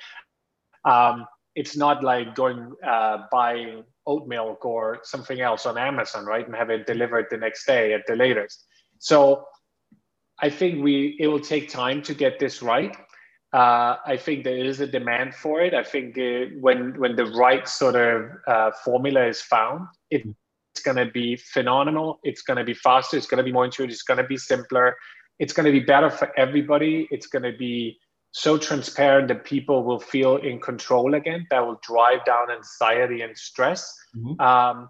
Um, 0.86 1.26
it's 1.56 1.76
not 1.76 2.04
like 2.04 2.34
going 2.36 2.74
uh, 2.86 3.26
buying 3.32 3.84
oat 4.08 4.28
milk 4.28 4.66
or 4.66 5.00
something 5.04 5.42
else 5.42 5.66
on 5.66 5.78
Amazon, 5.78 6.26
right, 6.26 6.46
and 6.46 6.56
have 6.56 6.70
it 6.70 6.86
delivered 6.86 7.28
the 7.30 7.38
next 7.38 7.66
day 7.66 7.94
at 7.94 8.02
the 8.08 8.16
latest. 8.16 8.66
So 9.00 9.46
I 10.40 10.50
think 10.50 10.84
we 10.84 11.18
it 11.20 11.28
will 11.28 11.40
take 11.40 11.70
time 11.70 12.02
to 12.04 12.14
get 12.14 12.40
this 12.40 12.62
right. 12.62 12.96
Uh, 13.54 13.98
I 14.06 14.18
think 14.18 14.44
there 14.44 14.64
is 14.64 14.80
a 14.80 14.88
demand 14.88 15.36
for 15.36 15.62
it. 15.62 15.74
I 15.74 15.84
think 15.84 16.18
uh, 16.18 16.56
when 16.60 16.98
when 17.00 17.16
the 17.16 17.26
right 17.26 17.68
sort 17.68 17.96
of 17.96 18.30
uh, 18.48 18.72
formula 18.84 19.26
is 19.26 19.42
found, 19.42 19.88
it 20.10 20.24
going 20.82 20.98
to 20.98 21.12
be 21.12 21.36
phenomenal. 21.36 22.20
It's 22.24 22.42
going 22.42 22.58
to 22.58 22.64
be 22.64 22.74
faster. 22.74 23.18
It's 23.18 23.28
going 23.28 23.38
to 23.38 23.44
be 23.44 23.52
more 23.52 23.66
intuitive. 23.66 23.94
It's 23.94 24.04
going 24.04 24.18
to 24.18 24.24
be 24.24 24.38
simpler. 24.38 24.96
It's 25.40 25.54
going 25.54 25.66
to 25.66 25.72
be 25.72 25.86
better 25.86 26.10
for 26.10 26.38
everybody. 26.38 27.08
It's 27.12 27.28
going 27.28 27.44
to 27.44 27.58
be 27.58 27.98
so 28.32 28.58
transparent 28.58 29.28
that 29.28 29.44
people 29.44 29.84
will 29.84 30.00
feel 30.00 30.38
in 30.38 30.60
control 30.60 31.16
again. 31.16 31.46
That 31.50 31.66
will 31.66 31.80
drive 31.84 32.24
down 32.26 32.50
anxiety 32.50 33.22
and 33.22 33.38
stress. 33.38 33.94
Mm-hmm. 34.16 34.40
Um, 34.42 34.90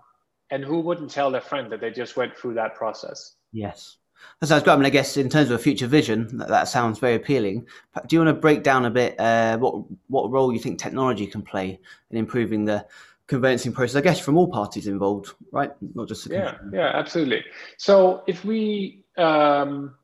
and 0.52 0.64
who 0.64 0.82
wouldn't 0.82 1.10
tell 1.10 1.32
their 1.32 1.42
friend 1.42 1.72
that 1.72 1.82
they 1.82 1.92
just 1.92 2.18
went 2.18 2.38
through 2.38 2.56
that 2.56 2.76
process? 2.76 3.36
Yes. 3.52 3.98
That 4.40 4.48
sounds 4.48 4.64
great. 4.64 4.74
I 4.74 4.76
mean, 4.78 4.86
I 4.86 4.90
guess 4.90 5.18
in 5.18 5.30
terms 5.30 5.50
of 5.50 5.60
a 5.60 5.64
future 5.64 5.88
vision, 5.88 6.38
that, 6.38 6.50
that 6.50 6.68
sounds 6.68 7.00
very 7.00 7.16
appealing. 7.16 7.66
Do 8.08 8.16
you 8.16 8.20
want 8.24 8.36
to 8.36 8.40
break 8.40 8.64
down 8.64 8.86
a 8.86 8.90
bit 8.90 9.20
uh, 9.20 9.58
what 9.58 9.84
what 10.08 10.32
role 10.32 10.54
you 10.54 10.60
think 10.60 10.78
technology 10.80 11.26
can 11.26 11.42
play 11.42 11.80
in 12.12 12.18
improving 12.18 12.66
the 12.66 12.86
conveyancing 13.28 13.74
process? 13.74 13.96
I 13.96 14.02
guess 14.02 14.20
from 14.20 14.38
all 14.38 14.48
parties 14.48 14.88
involved, 14.88 15.34
right? 15.52 15.72
Not 15.96 16.08
just 16.08 16.28
yeah, 16.30 16.58
yeah, 16.72 16.92
absolutely. 16.94 17.44
So 17.78 18.24
if 18.28 18.46
we 18.46 19.04
um, 19.18 19.96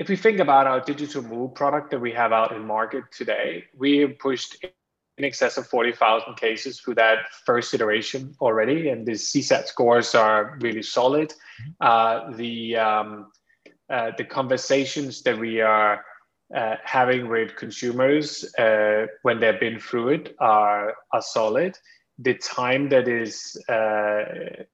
if 0.00 0.08
we 0.08 0.16
think 0.16 0.40
about 0.40 0.66
our 0.66 0.80
digital 0.80 1.22
move 1.22 1.54
product 1.54 1.90
that 1.90 2.00
we 2.00 2.10
have 2.10 2.32
out 2.32 2.56
in 2.56 2.66
market 2.66 3.04
today, 3.12 3.64
we 3.76 3.98
have 3.98 4.18
pushed 4.18 4.56
in 5.18 5.24
excess 5.24 5.58
of 5.58 5.66
40,000 5.66 6.36
cases 6.36 6.80
through 6.80 6.94
that 6.94 7.18
first 7.44 7.74
iteration 7.74 8.34
already, 8.40 8.88
and 8.88 9.06
the 9.06 9.12
CSAT 9.12 9.66
scores 9.66 10.14
are 10.14 10.56
really 10.62 10.82
solid. 10.82 11.34
Uh, 11.82 12.30
the 12.32 12.76
um, 12.76 13.30
uh, 13.90 14.12
the 14.16 14.24
conversations 14.24 15.20
that 15.22 15.38
we 15.38 15.60
are 15.60 16.02
uh, 16.56 16.76
having 16.82 17.28
with 17.28 17.56
consumers 17.56 18.54
uh, 18.54 19.06
when 19.20 19.38
they've 19.38 19.60
been 19.60 19.78
through 19.78 20.08
it 20.08 20.34
are 20.40 20.94
are 21.12 21.22
solid. 21.22 21.76
The 22.18 22.34
time 22.36 22.88
that 22.88 23.06
is 23.06 23.54
uh, 23.68 24.64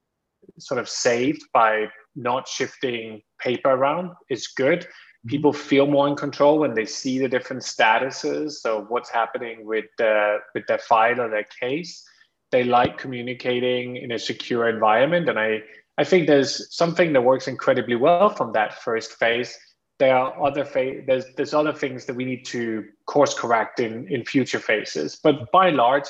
sort 0.60 0.78
of 0.78 0.88
saved 0.88 1.42
by 1.52 1.86
not 2.14 2.46
shifting 2.46 3.22
paper 3.40 3.70
around 3.70 4.12
is 4.30 4.46
good 4.46 4.86
people 5.26 5.52
feel 5.52 5.86
more 5.86 6.08
in 6.08 6.16
control 6.16 6.58
when 6.58 6.74
they 6.74 6.86
see 6.86 7.18
the 7.18 7.28
different 7.28 7.62
statuses 7.62 8.64
of 8.64 8.88
what's 8.88 9.10
happening 9.10 9.66
with 9.66 9.86
the 9.98 10.38
with 10.54 10.66
their 10.66 10.78
file 10.78 11.20
or 11.20 11.28
their 11.28 11.46
case. 11.60 12.04
They 12.52 12.64
like 12.64 12.98
communicating 12.98 13.96
in 13.96 14.12
a 14.12 14.18
secure 14.18 14.68
environment, 14.68 15.28
and 15.28 15.38
I 15.38 15.62
I 15.98 16.04
think 16.04 16.26
there's 16.26 16.74
something 16.74 17.12
that 17.12 17.22
works 17.22 17.48
incredibly 17.48 17.96
well 17.96 18.30
from 18.30 18.52
that 18.52 18.82
first 18.82 19.12
phase. 19.12 19.56
There 19.98 20.14
are 20.14 20.44
other 20.44 20.64
phase, 20.64 21.04
there's 21.06 21.24
there's 21.36 21.54
other 21.54 21.72
things 21.72 22.04
that 22.06 22.14
we 22.14 22.24
need 22.24 22.44
to 22.46 22.84
course 23.06 23.34
correct 23.34 23.80
in 23.80 24.06
in 24.08 24.24
future 24.24 24.60
phases, 24.60 25.18
but 25.22 25.50
by 25.52 25.68
and 25.68 25.76
large, 25.76 26.08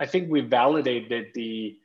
I 0.00 0.06
think 0.06 0.30
we 0.30 0.40
validated 0.40 1.26
the 1.34 1.78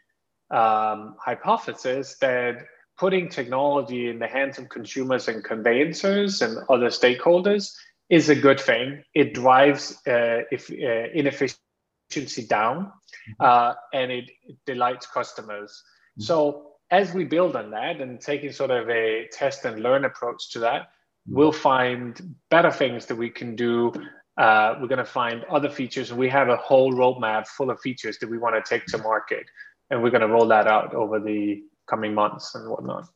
um, 0.50 1.16
hypothesis 1.20 2.18
that 2.20 2.66
putting 3.02 3.28
technology 3.28 4.10
in 4.12 4.20
the 4.20 4.28
hands 4.28 4.60
of 4.60 4.70
consumers 4.70 5.28
and 5.28 5.44
conveyancers 5.44 6.44
and 6.44 6.60
other 6.70 6.90
stakeholders 6.90 7.74
is 8.12 8.30
a 8.30 8.36
good 8.36 8.60
thing. 8.60 9.04
It 9.16 9.34
drives 9.34 9.98
uh, 10.06 10.44
if, 10.52 10.70
uh, 10.70 11.10
inefficiency 11.12 12.46
down 12.48 12.78
mm-hmm. 12.86 13.44
uh, 13.44 13.74
and 13.92 14.12
it, 14.12 14.30
it, 14.44 14.58
delights 14.68 15.08
customers. 15.08 15.72
Mm-hmm. 15.82 16.26
So 16.26 16.74
as 16.92 17.12
we 17.12 17.24
build 17.24 17.56
on 17.56 17.72
that 17.72 18.02
and 18.02 18.22
taking 18.22 18.52
sort 18.52 18.70
of 18.70 18.88
a 18.88 19.28
test 19.32 19.66
and 19.66 19.82
learn 19.82 20.06
approach 20.06 20.52
to 20.52 20.60
that, 20.60 20.82
mm-hmm. 20.82 21.38
we'll 21.38 21.52
find 21.52 22.36
better 22.52 22.70
things 22.70 23.08
that 23.08 23.16
we 23.16 23.32
can 23.32 23.56
do. 23.56 23.92
Uh, 24.38 24.76
we're 24.80 24.94
going 24.96 25.06
to 25.10 25.16
find 25.22 25.44
other 25.46 25.72
features, 25.72 26.12
and 26.12 26.20
we 26.20 26.30
have 26.30 26.50
a 26.50 26.58
whole 26.58 26.94
roadmap 26.94 27.48
full 27.48 27.72
of 27.72 27.80
features 27.82 28.20
that 28.20 28.30
we 28.30 28.38
want 28.38 28.54
to 28.54 28.70
take 28.70 28.86
to 28.86 29.00
market, 29.00 29.46
and 29.90 30.04
we're 30.04 30.12
going 30.12 30.28
to 30.28 30.34
roll 30.36 30.48
that 30.48 30.68
out 30.68 30.94
over 30.94 31.20
the 31.20 31.64
coming 31.92 32.16
months 32.16 32.56
and 32.56 32.68
whatnot. 32.68 33.08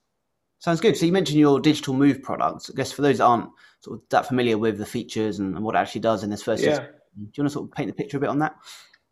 Sounds 0.59 0.81
good. 0.81 0.95
So 0.97 1.05
you 1.05 1.11
mentioned 1.11 1.39
your 1.39 1.59
digital 1.59 1.93
move 1.93 2.21
products. 2.21 2.69
I 2.69 2.73
guess 2.75 2.91
for 2.91 3.01
those 3.01 3.17
that 3.19 3.25
aren't 3.25 3.49
sort 3.81 3.99
of 3.99 4.03
that 4.09 4.27
familiar 4.27 4.57
with 4.57 4.77
the 4.77 4.85
features 4.85 5.39
and, 5.39 5.55
and 5.55 5.63
what 5.63 5.75
it 5.75 5.79
actually 5.79 6.01
does 6.01 6.23
in 6.23 6.29
this 6.29 6.43
first, 6.43 6.63
yeah. 6.63 6.75
System, 6.75 6.87
do 7.15 7.21
you 7.21 7.43
want 7.43 7.49
to 7.49 7.53
sort 7.53 7.69
of 7.69 7.71
paint 7.71 7.87
the 7.87 7.93
picture 7.93 8.17
a 8.17 8.19
bit 8.19 8.29
on 8.29 8.39
that? 8.39 8.55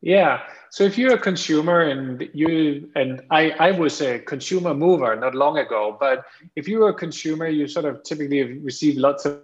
Yeah. 0.02 0.42
So 0.70 0.84
if 0.84 0.98
you're 0.98 1.14
a 1.14 1.20
consumer 1.20 1.82
and 1.82 2.30
you 2.34 2.90
and 2.96 3.22
I, 3.30 3.52
I 3.52 3.72
was 3.72 4.02
a 4.02 4.20
consumer 4.20 4.74
mover 4.74 5.16
not 5.16 5.34
long 5.34 5.60
ago, 5.60 5.96
but 5.98 6.26
if 6.56 6.68
you're 6.68 6.90
a 6.90 6.94
consumer, 6.94 7.48
you 7.48 7.68
sort 7.68 7.86
of 7.86 8.04
typically 8.04 8.60
receive 8.60 8.98
lots 8.98 9.26
of 9.26 9.42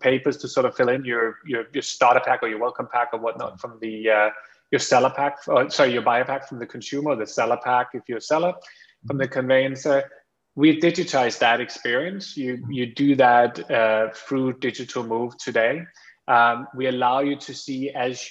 papers 0.00 0.36
to 0.38 0.48
sort 0.48 0.66
of 0.66 0.76
fill 0.76 0.90
in 0.90 1.04
your 1.04 1.38
your, 1.46 1.64
your 1.72 1.82
starter 1.82 2.20
pack 2.20 2.42
or 2.42 2.48
your 2.48 2.58
welcome 2.58 2.88
pack 2.92 3.08
or 3.12 3.20
whatnot 3.20 3.60
from 3.60 3.78
the 3.80 4.10
uh, 4.10 4.30
your 4.70 4.80
seller 4.80 5.10
pack. 5.10 5.38
Or, 5.46 5.70
sorry, 5.70 5.92
your 5.92 6.02
buyer 6.02 6.24
pack 6.24 6.48
from 6.48 6.58
the 6.58 6.66
consumer, 6.66 7.14
the 7.16 7.26
seller 7.26 7.58
pack 7.62 7.90
if 7.94 8.02
you're 8.08 8.18
a 8.18 8.28
seller 8.32 8.54
from 9.06 9.18
the 9.18 9.28
conveyancer. 9.28 10.10
We 10.56 10.80
digitize 10.80 11.38
that 11.40 11.60
experience. 11.60 12.36
You, 12.36 12.64
you 12.70 12.86
do 12.86 13.16
that 13.16 13.70
uh, 13.70 14.10
through 14.14 14.58
Digital 14.60 15.04
Move 15.04 15.36
today. 15.38 15.82
Um, 16.28 16.68
we 16.76 16.86
allow 16.86 17.20
you 17.20 17.36
to 17.36 17.54
see 17.54 17.90
as 17.90 18.30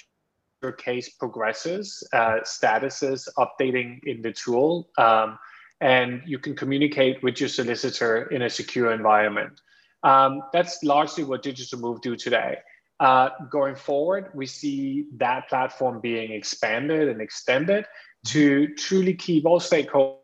your 0.62 0.72
case 0.72 1.10
progresses, 1.10 2.02
uh, 2.12 2.38
statuses 2.44 3.28
updating 3.38 4.00
in 4.04 4.22
the 4.22 4.32
tool, 4.32 4.88
um, 4.96 5.38
and 5.80 6.22
you 6.24 6.38
can 6.38 6.56
communicate 6.56 7.22
with 7.22 7.38
your 7.38 7.48
solicitor 7.50 8.22
in 8.30 8.42
a 8.42 8.50
secure 8.50 8.92
environment. 8.92 9.60
Um, 10.02 10.42
that's 10.52 10.82
largely 10.82 11.24
what 11.24 11.42
Digital 11.42 11.78
Move 11.78 12.00
do 12.00 12.16
today. 12.16 12.56
Uh, 13.00 13.28
going 13.50 13.74
forward, 13.74 14.30
we 14.34 14.46
see 14.46 15.06
that 15.16 15.48
platform 15.48 16.00
being 16.00 16.32
expanded 16.32 17.08
and 17.08 17.20
extended 17.20 17.84
to 18.26 18.74
truly 18.76 19.12
keep 19.12 19.44
all 19.44 19.60
stakeholders 19.60 20.23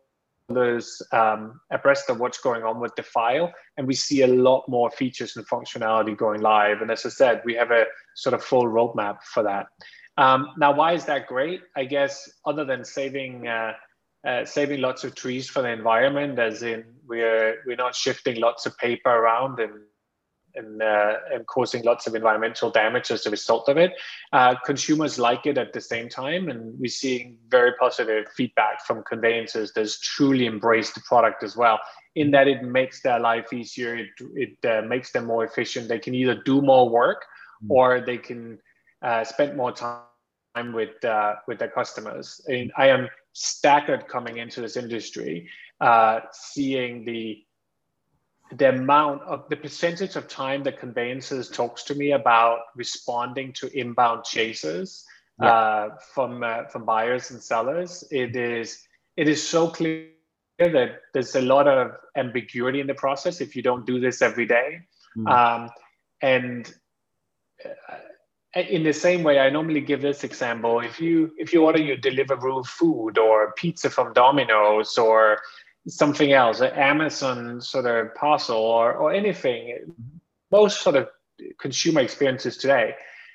stakeholders 0.51 1.01
um, 1.13 1.59
abreast 1.71 2.09
of 2.09 2.19
what's 2.19 2.39
going 2.39 2.63
on 2.63 2.79
with 2.79 2.95
the 2.95 3.03
file. 3.03 3.51
And 3.77 3.87
we 3.87 3.93
see 3.93 4.21
a 4.23 4.27
lot 4.27 4.67
more 4.67 4.91
features 4.91 5.35
and 5.35 5.47
functionality 5.47 6.17
going 6.17 6.41
live. 6.41 6.81
And 6.81 6.91
as 6.91 7.05
I 7.05 7.09
said, 7.09 7.41
we 7.45 7.55
have 7.55 7.71
a 7.71 7.85
sort 8.15 8.33
of 8.33 8.43
full 8.43 8.65
roadmap 8.65 9.23
for 9.23 9.43
that. 9.43 9.67
Um, 10.17 10.49
now, 10.57 10.73
why 10.73 10.93
is 10.93 11.05
that 11.05 11.27
great? 11.27 11.61
I 11.75 11.85
guess 11.85 12.29
other 12.45 12.65
than 12.65 12.83
saving 12.83 13.47
uh, 13.47 13.73
uh, 14.27 14.45
saving 14.45 14.81
lots 14.81 15.03
of 15.03 15.15
trees 15.15 15.49
for 15.49 15.63
the 15.63 15.69
environment, 15.69 16.37
as 16.37 16.61
in 16.61 16.83
we're 17.07 17.63
we're 17.65 17.77
not 17.77 17.95
shifting 17.95 18.39
lots 18.39 18.65
of 18.65 18.77
paper 18.77 19.09
around 19.09 19.59
and 19.59 19.71
and, 20.55 20.81
uh, 20.81 21.15
and 21.33 21.45
causing 21.47 21.83
lots 21.83 22.07
of 22.07 22.15
environmental 22.15 22.69
damage 22.69 23.11
as 23.11 23.25
a 23.25 23.29
result 23.29 23.69
of 23.69 23.77
it. 23.77 23.91
Uh, 24.33 24.55
consumers 24.65 25.19
like 25.19 25.45
it 25.45 25.57
at 25.57 25.73
the 25.73 25.81
same 25.81 26.09
time, 26.09 26.49
and 26.49 26.77
we're 26.79 26.87
seeing 26.87 27.37
very 27.47 27.73
positive 27.79 28.25
feedback 28.35 28.85
from 28.85 29.03
conveyancers 29.03 29.71
that's 29.73 29.99
truly 29.99 30.47
embraced 30.47 30.95
the 30.95 31.01
product 31.01 31.43
as 31.43 31.55
well. 31.55 31.79
In 32.15 32.31
that 32.31 32.47
it 32.47 32.63
makes 32.63 33.01
their 33.01 33.19
life 33.19 33.53
easier, 33.53 33.95
it, 33.95 34.09
it 34.35 34.57
uh, 34.65 34.85
makes 34.87 35.11
them 35.11 35.25
more 35.25 35.45
efficient. 35.45 35.87
They 35.87 35.99
can 35.99 36.13
either 36.13 36.41
do 36.43 36.61
more 36.61 36.89
work 36.89 37.25
mm. 37.63 37.69
or 37.69 38.01
they 38.01 38.17
can 38.17 38.59
uh, 39.01 39.23
spend 39.23 39.55
more 39.55 39.71
time 39.71 40.73
with 40.73 41.03
uh, 41.05 41.35
with 41.47 41.59
their 41.59 41.69
customers. 41.69 42.41
And 42.47 42.71
I 42.77 42.87
am 42.87 43.07
staggered 43.33 44.07
coming 44.07 44.37
into 44.37 44.61
this 44.61 44.75
industry, 44.75 45.49
uh, 45.79 46.19
seeing 46.33 47.05
the 47.05 47.41
the 48.57 48.69
amount 48.69 49.21
of 49.23 49.47
the 49.49 49.55
percentage 49.55 50.15
of 50.15 50.27
time 50.27 50.63
that 50.63 50.79
conveyancers 50.79 51.49
talks 51.49 51.83
to 51.83 51.95
me 51.95 52.11
about 52.11 52.59
responding 52.75 53.53
to 53.53 53.67
inbound 53.77 54.23
chases 54.25 55.05
yeah. 55.41 55.51
uh, 55.51 55.89
from 56.13 56.43
uh, 56.43 56.65
from 56.65 56.85
buyers 56.85 57.31
and 57.31 57.41
sellers 57.41 58.03
it 58.11 58.35
is 58.35 58.85
it 59.15 59.27
is 59.27 59.45
so 59.45 59.67
clear 59.67 60.07
that 60.59 60.99
there's 61.13 61.35
a 61.35 61.41
lot 61.41 61.67
of 61.67 61.91
ambiguity 62.17 62.79
in 62.79 62.87
the 62.87 62.93
process 62.93 63.41
if 63.41 63.55
you 63.55 63.61
don't 63.61 63.85
do 63.85 63.99
this 63.99 64.21
every 64.21 64.45
day 64.45 64.79
mm. 65.17 65.31
um, 65.31 65.69
and 66.21 66.73
uh, 67.65 67.95
in 68.53 68.83
the 68.83 68.93
same 68.93 69.23
way 69.23 69.39
i 69.39 69.49
normally 69.49 69.79
give 69.79 70.01
this 70.01 70.25
example 70.25 70.81
if 70.81 70.99
you 70.99 71.31
if 71.37 71.53
you 71.53 71.63
order 71.63 71.79
your 71.79 71.97
deliveroo 71.97 72.65
food 72.65 73.17
or 73.17 73.53
pizza 73.53 73.89
from 73.89 74.11
domino's 74.11 74.97
or 74.97 75.39
something 75.87 76.33
else, 76.33 76.61
an 76.61 76.71
Amazon 76.73 77.61
sort 77.61 77.85
of 77.85 78.13
parcel 78.15 78.57
or, 78.57 78.93
or 78.93 79.13
anything, 79.13 79.93
most 80.51 80.81
sort 80.81 80.95
of 80.95 81.07
consumer 81.59 82.01
experiences 82.01 82.57
today. 82.57 82.93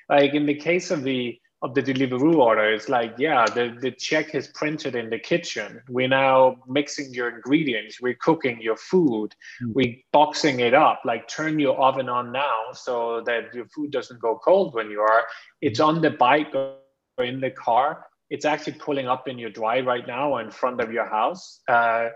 Like 0.09 0.33
in 0.33 0.45
the 0.45 0.55
case 0.55 0.91
of 0.91 1.03
the 1.03 1.39
of 1.63 1.73
the 1.73 1.81
Deliveroo 1.81 2.35
order, 2.35 2.71
it's 2.71 2.87
like, 2.87 3.15
yeah, 3.17 3.45
the, 3.47 3.75
the 3.81 3.89
check 3.89 4.35
is 4.35 4.47
printed 4.49 4.93
in 4.93 5.09
the 5.09 5.17
kitchen. 5.17 5.81
We're 5.89 6.07
now 6.07 6.57
mixing 6.67 7.11
your 7.15 7.29
ingredients. 7.29 7.99
We're 7.99 8.13
cooking 8.13 8.61
your 8.61 8.77
food. 8.77 9.33
Mm. 9.63 9.73
We're 9.73 9.95
boxing 10.13 10.59
it 10.59 10.75
up. 10.75 11.01
Like 11.03 11.27
turn 11.27 11.57
your 11.57 11.75
oven 11.81 12.09
on 12.09 12.31
now 12.31 12.59
so 12.73 13.23
that 13.25 13.55
your 13.55 13.65
food 13.69 13.89
doesn't 13.89 14.21
go 14.21 14.37
cold 14.37 14.75
when 14.75 14.91
you 14.91 15.01
are. 15.01 15.23
It's 15.61 15.79
on 15.79 15.99
the 15.99 16.11
bike 16.11 16.53
or 16.53 16.75
in 17.25 17.39
the 17.41 17.49
car. 17.49 18.05
It's 18.29 18.45
actually 18.45 18.73
pulling 18.73 19.07
up 19.07 19.27
in 19.27 19.39
your 19.39 19.49
drive 19.49 19.87
right 19.87 20.05
now 20.05 20.37
in 20.37 20.51
front 20.51 20.79
of 20.79 20.91
your 20.91 21.07
house. 21.07 21.61
Uh, 21.67 22.09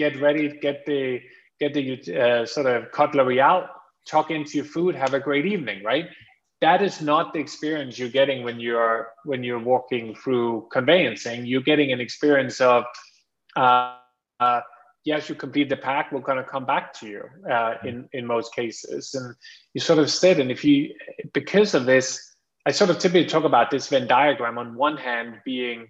get 0.00 0.20
ready, 0.26 0.48
get 0.66 0.78
the 0.86 1.20
get 1.60 1.74
the 1.74 1.86
uh, 2.24 2.46
sort 2.46 2.66
of 2.66 2.90
cutlery 2.98 3.38
out, 3.50 3.66
tuck 4.06 4.30
into 4.30 4.52
your 4.58 4.68
food, 4.74 4.94
have 4.94 5.14
a 5.14 5.20
great 5.28 5.46
evening, 5.54 5.84
right? 5.84 6.06
That 6.62 6.80
is 6.88 7.00
not 7.00 7.32
the 7.34 7.40
experience 7.46 7.98
you're 7.98 8.16
getting 8.20 8.42
when 8.42 8.58
you're 8.66 9.12
when 9.24 9.44
you're 9.44 9.64
walking 9.74 10.14
through 10.14 10.68
conveyancing. 10.72 11.46
You're 11.46 11.68
getting 11.72 11.92
an 11.92 12.00
experience 12.00 12.60
of 12.60 12.84
uh, 13.56 13.96
uh, 14.40 14.60
yes, 15.04 15.28
you 15.28 15.34
complete 15.34 15.68
the 15.68 15.76
pack, 15.76 16.12
we're 16.12 16.28
going 16.30 16.42
to 16.44 16.50
come 16.54 16.66
back 16.74 16.92
to 17.00 17.06
you 17.06 17.22
uh, 17.56 17.74
in 17.84 18.08
in 18.12 18.24
most 18.26 18.54
cases. 18.54 19.14
And 19.14 19.34
you 19.74 19.80
sort 19.80 19.98
of 19.98 20.10
said, 20.10 20.40
and 20.40 20.50
if 20.50 20.64
you 20.64 20.94
because 21.32 21.74
of 21.74 21.84
this, 21.92 22.06
I 22.66 22.72
sort 22.72 22.90
of 22.90 22.98
typically 22.98 23.26
talk 23.26 23.44
about 23.44 23.70
this 23.70 23.88
Venn 23.88 24.06
diagram. 24.06 24.56
On 24.58 24.76
one 24.76 24.96
hand, 24.96 25.28
being 25.44 25.88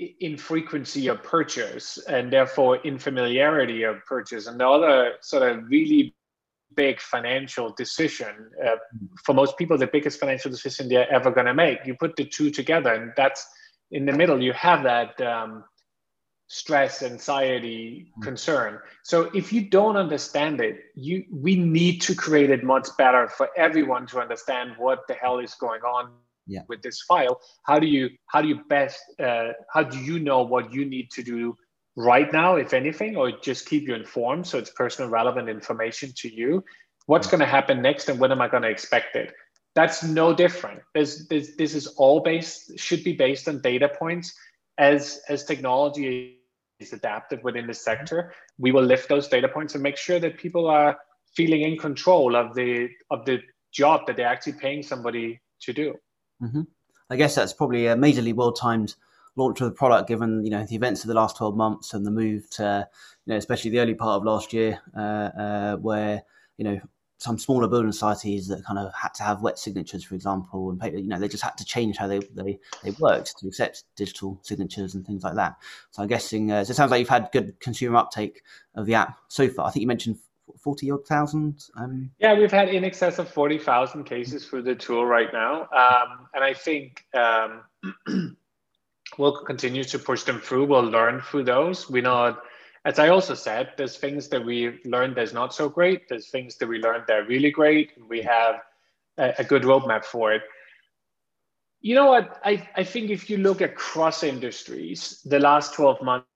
uh, 0.00 0.04
infrequency 0.20 1.08
of 1.08 1.22
purchase 1.22 1.98
and 2.08 2.32
therefore 2.32 2.76
in 2.76 2.98
familiarity 2.98 3.82
of 3.82 4.04
purchase, 4.06 4.46
and 4.46 4.60
the 4.60 4.68
other 4.68 5.14
sort 5.20 5.42
of 5.42 5.68
really 5.68 6.14
big 6.74 7.00
financial 7.00 7.72
decision 7.72 8.50
uh, 8.64 8.76
for 9.24 9.34
most 9.34 9.56
people 9.56 9.78
the 9.78 9.86
biggest 9.86 10.18
financial 10.18 10.50
decision 10.50 10.88
they're 10.88 11.10
ever 11.12 11.30
going 11.30 11.46
to 11.46 11.54
make. 11.54 11.78
You 11.86 11.94
put 11.94 12.16
the 12.16 12.24
two 12.24 12.50
together 12.50 12.92
and 12.92 13.12
that's 13.16 13.46
in 13.90 14.06
the 14.06 14.12
middle 14.12 14.42
you 14.42 14.52
have 14.52 14.82
that 14.82 15.20
um, 15.20 15.64
stress 16.48 17.02
anxiety 17.02 18.12
mm. 18.18 18.22
concern. 18.22 18.80
So 19.02 19.30
if 19.34 19.52
you 19.52 19.68
don't 19.68 19.96
understand 19.96 20.60
it 20.60 20.80
you 20.94 21.24
we 21.32 21.56
need 21.56 22.00
to 22.02 22.14
create 22.14 22.50
it 22.50 22.64
much 22.64 22.88
better 22.98 23.28
for 23.28 23.48
everyone 23.56 24.06
to 24.08 24.20
understand 24.20 24.72
what 24.78 25.06
the 25.08 25.14
hell 25.14 25.38
is 25.38 25.54
going 25.54 25.82
on 25.82 26.10
yeah. 26.46 26.62
with 26.68 26.82
this 26.82 27.02
file 27.02 27.40
how 27.62 27.78
do 27.78 27.86
you 27.86 28.10
how 28.26 28.42
do 28.42 28.48
you 28.48 28.60
best 28.68 29.00
uh, 29.18 29.52
how 29.72 29.82
do 29.82 29.98
you 29.98 30.18
know 30.18 30.42
what 30.42 30.72
you 30.72 30.84
need 30.84 31.10
to 31.10 31.22
do 31.22 31.56
right 31.96 32.32
now 32.32 32.56
if 32.56 32.74
anything 32.74 33.16
or 33.16 33.32
just 33.42 33.66
keep 33.66 33.86
you 33.86 33.94
informed 33.94 34.46
so 34.46 34.58
it's 34.58 34.70
personal 34.70 35.10
relevant 35.10 35.48
information 35.48 36.12
to 36.16 36.32
you? 36.32 36.64
What's 37.06 37.26
going 37.26 37.40
to 37.40 37.46
happen 37.46 37.82
next 37.82 38.08
and 38.08 38.18
when 38.18 38.32
am 38.32 38.40
i 38.40 38.48
going 38.48 38.62
to 38.62 38.70
expect 38.70 39.16
it? 39.16 39.32
That's 39.74 40.04
no 40.04 40.32
different. 40.32 40.80
This, 40.94 41.26
this, 41.28 41.56
this 41.56 41.74
is 41.74 41.88
all 41.88 42.20
based 42.20 42.78
should 42.78 43.02
be 43.02 43.12
based 43.12 43.48
on 43.48 43.60
data 43.60 43.88
points. 43.88 44.32
As 44.78 45.20
as 45.28 45.44
technology 45.44 46.38
is 46.80 46.92
adapted 46.92 47.42
within 47.44 47.66
the 47.66 47.74
sector, 47.74 48.32
we 48.58 48.72
will 48.72 48.82
lift 48.82 49.08
those 49.08 49.28
data 49.28 49.48
points 49.48 49.74
and 49.74 49.82
make 49.82 49.96
sure 49.96 50.18
that 50.18 50.38
people 50.38 50.66
are 50.66 50.96
feeling 51.36 51.62
in 51.62 51.76
control 51.76 52.34
of 52.34 52.54
the 52.54 52.88
of 53.10 53.24
the 53.24 53.40
job 53.72 54.02
that 54.06 54.16
they're 54.16 54.26
actually 54.26 54.54
paying 54.54 54.82
somebody 54.82 55.40
to 55.60 55.72
do. 55.72 55.94
Mm-hmm. 56.42 56.62
I 57.10 57.16
guess 57.16 57.34
that's 57.34 57.52
probably 57.52 57.86
a 57.86 57.96
majorly 57.96 58.34
well 58.34 58.52
timed 58.52 58.94
launch 59.36 59.60
of 59.60 59.66
the 59.66 59.74
product, 59.74 60.08
given 60.08 60.44
you 60.44 60.50
know 60.50 60.64
the 60.64 60.74
events 60.74 61.02
of 61.04 61.08
the 61.08 61.14
last 61.14 61.36
twelve 61.36 61.56
months 61.56 61.94
and 61.94 62.06
the 62.06 62.10
move 62.10 62.48
to 62.50 62.88
you 63.26 63.32
know 63.32 63.36
especially 63.36 63.70
the 63.70 63.80
early 63.80 63.94
part 63.94 64.16
of 64.20 64.24
last 64.24 64.52
year, 64.52 64.80
uh, 64.96 65.00
uh, 65.00 65.76
where 65.76 66.22
you 66.56 66.64
know 66.64 66.80
some 67.18 67.38
smaller 67.38 67.68
building 67.68 67.92
societies 67.92 68.48
that 68.48 68.64
kind 68.64 68.78
of 68.78 68.92
had 68.94 69.14
to 69.14 69.22
have 69.22 69.40
wet 69.40 69.58
signatures, 69.58 70.04
for 70.04 70.14
example, 70.14 70.70
and 70.70 70.82
you 71.00 71.08
know 71.08 71.18
they 71.18 71.28
just 71.28 71.42
had 71.42 71.56
to 71.56 71.64
change 71.64 71.96
how 71.96 72.06
they 72.06 72.20
they, 72.34 72.58
they 72.82 72.90
worked 73.00 73.38
to 73.38 73.46
accept 73.48 73.84
digital 73.96 74.38
signatures 74.42 74.94
and 74.94 75.06
things 75.06 75.22
like 75.22 75.34
that. 75.34 75.56
So 75.90 76.02
I'm 76.02 76.08
guessing 76.08 76.50
uh, 76.50 76.64
so 76.64 76.72
it 76.72 76.74
sounds 76.74 76.90
like 76.90 77.00
you've 77.00 77.08
had 77.08 77.30
good 77.32 77.58
consumer 77.60 77.96
uptake 77.96 78.42
of 78.74 78.86
the 78.86 78.94
app 78.94 79.18
so 79.28 79.48
far. 79.48 79.66
I 79.66 79.70
think 79.70 79.82
you 79.82 79.88
mentioned 79.88 80.18
forty 80.58 80.90
odd 80.90 81.06
thousand. 81.06 81.64
Um... 81.76 82.10
Yeah, 82.18 82.38
we've 82.38 82.52
had 82.52 82.68
in 82.68 82.84
excess 82.84 83.18
of 83.18 83.28
forty 83.28 83.58
thousand 83.58 84.04
cases 84.04 84.44
for 84.44 84.62
the 84.62 84.74
tool 84.74 85.06
right 85.06 85.32
now, 85.32 85.62
um, 85.76 86.28
and 86.34 86.44
I 86.44 86.54
think. 86.54 87.04
Um, 87.14 87.62
we'll 89.18 89.44
continue 89.44 89.84
to 89.84 89.98
push 89.98 90.22
them 90.24 90.40
through. 90.40 90.64
We'll 90.64 90.82
learn 90.82 91.20
through 91.20 91.44
those. 91.44 91.88
We 91.90 92.00
know 92.00 92.36
as 92.84 92.98
I 92.98 93.08
also 93.08 93.34
said, 93.34 93.72
there's 93.76 93.96
things 93.96 94.28
that 94.28 94.44
we 94.44 94.80
learned 94.84 95.16
that's 95.16 95.32
not 95.32 95.54
so 95.54 95.68
great. 95.68 96.08
There's 96.08 96.28
things 96.28 96.56
that 96.58 96.68
we 96.68 96.78
learned 96.78 97.04
that 97.08 97.18
are 97.18 97.24
really 97.24 97.50
great. 97.50 97.92
We 98.08 98.20
have 98.22 98.56
a, 99.16 99.32
a 99.38 99.44
good 99.44 99.62
roadmap 99.62 100.04
for 100.04 100.34
it. 100.34 100.42
You 101.80 101.94
know 101.94 102.06
what? 102.06 102.40
I, 102.44 102.68
I 102.76 102.84
think 102.84 103.10
if 103.10 103.30
you 103.30 103.38
look 103.38 103.62
across 103.62 104.22
industries, 104.22 105.20
the 105.24 105.38
last 105.38 105.74
12 105.74 106.02
months 106.02 106.26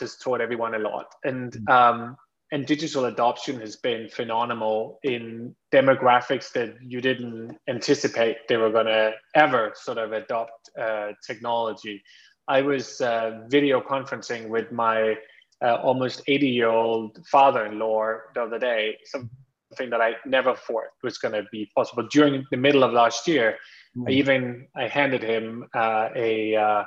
has 0.00 0.16
taught 0.16 0.40
everyone 0.40 0.74
a 0.74 0.78
lot. 0.78 1.14
And 1.22 1.52
mm. 1.52 1.70
um, 1.70 2.16
and 2.54 2.66
digital 2.66 3.06
adoption 3.06 3.58
has 3.58 3.74
been 3.74 4.08
phenomenal 4.08 5.00
in 5.02 5.52
demographics 5.72 6.52
that 6.52 6.72
you 6.80 7.00
didn't 7.00 7.58
anticipate 7.68 8.36
they 8.48 8.56
were 8.56 8.70
going 8.70 8.86
to 8.86 9.12
ever 9.34 9.72
sort 9.74 9.98
of 9.98 10.12
adopt 10.12 10.70
uh, 10.80 11.08
technology. 11.26 12.00
I 12.46 12.62
was 12.62 13.00
uh, 13.00 13.40
video 13.48 13.80
conferencing 13.80 14.48
with 14.48 14.70
my 14.70 15.16
uh, 15.64 15.78
almost 15.82 16.22
80 16.28 16.48
year 16.48 16.68
old 16.68 17.18
father 17.26 17.66
in 17.66 17.80
law 17.80 18.18
the 18.36 18.42
other 18.42 18.60
day, 18.60 18.98
something 19.04 19.90
that 19.90 20.00
I 20.00 20.12
never 20.24 20.54
thought 20.54 20.94
was 21.02 21.18
going 21.18 21.34
to 21.34 21.42
be 21.50 21.68
possible. 21.74 22.06
During 22.08 22.44
the 22.52 22.56
middle 22.56 22.84
of 22.84 22.92
last 22.92 23.26
year, 23.26 23.56
mm. 23.96 24.08
I 24.08 24.12
even 24.12 24.68
I 24.76 24.86
handed 24.86 25.24
him 25.24 25.66
uh, 25.74 26.10
a, 26.14 26.54
uh, 26.54 26.84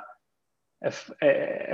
a, 0.82 0.92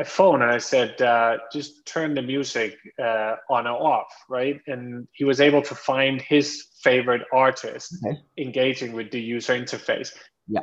a, 0.01 0.05
phone 0.05 0.43
and 0.43 0.51
I 0.51 0.59
said, 0.59 1.01
uh, 1.03 1.38
just 1.53 1.87
turn 1.87 2.14
the 2.14 2.23
music 2.23 2.79
uh, 2.99 3.37
on 3.51 3.67
or 3.67 3.77
off, 3.77 4.12
right? 4.29 4.61
And 4.67 5.07
he 5.12 5.25
was 5.25 5.40
able 5.40 5.62
to 5.62 5.75
find 5.75 6.21
his 6.23 6.67
favorite 6.83 7.23
artist 7.33 7.97
okay. 8.05 8.19
engaging 8.38 8.93
with 8.93 9.11
the 9.11 9.21
user 9.21 9.55
interface. 9.55 10.11
Yeah. 10.49 10.61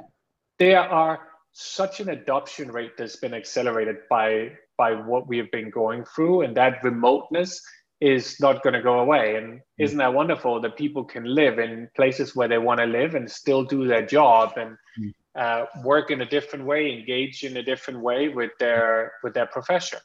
There 0.57 0.79
are 0.79 1.19
such 1.53 1.99
an 1.99 2.09
adoption 2.09 2.71
rate 2.71 2.97
that's 2.97 3.17
been 3.17 3.33
accelerated 3.33 3.97
by 4.09 4.53
by 4.77 4.93
what 4.93 5.27
we 5.27 5.37
have 5.37 5.51
been 5.51 5.69
going 5.69 6.03
through 6.05 6.41
and 6.41 6.55
that 6.55 6.83
remoteness 6.83 7.61
is 7.99 8.39
not 8.39 8.63
going 8.63 8.73
to 8.73 8.81
go 8.81 8.99
away 8.99 9.35
and 9.35 9.59
mm. 9.59 9.61
isn't 9.77 9.97
that 9.97 10.13
wonderful 10.13 10.59
that 10.59 10.75
people 10.77 11.03
can 11.03 11.23
live 11.23 11.59
in 11.59 11.87
places 11.95 12.35
where 12.35 12.47
they 12.47 12.57
want 12.57 12.79
to 12.79 12.85
live 12.85 13.13
and 13.13 13.29
still 13.29 13.63
do 13.63 13.85
their 13.85 14.03
job 14.03 14.53
and 14.55 14.71
mm. 14.99 15.13
Uh, 15.35 15.65
work 15.83 16.11
in 16.11 16.21
a 16.21 16.25
different 16.25 16.65
way 16.65 16.91
engage 16.91 17.43
in 17.43 17.57
a 17.57 17.63
different 17.63 18.01
way 18.01 18.29
with 18.29 18.51
their 18.59 19.13
with 19.23 19.33
their 19.33 19.45
profession 19.47 19.99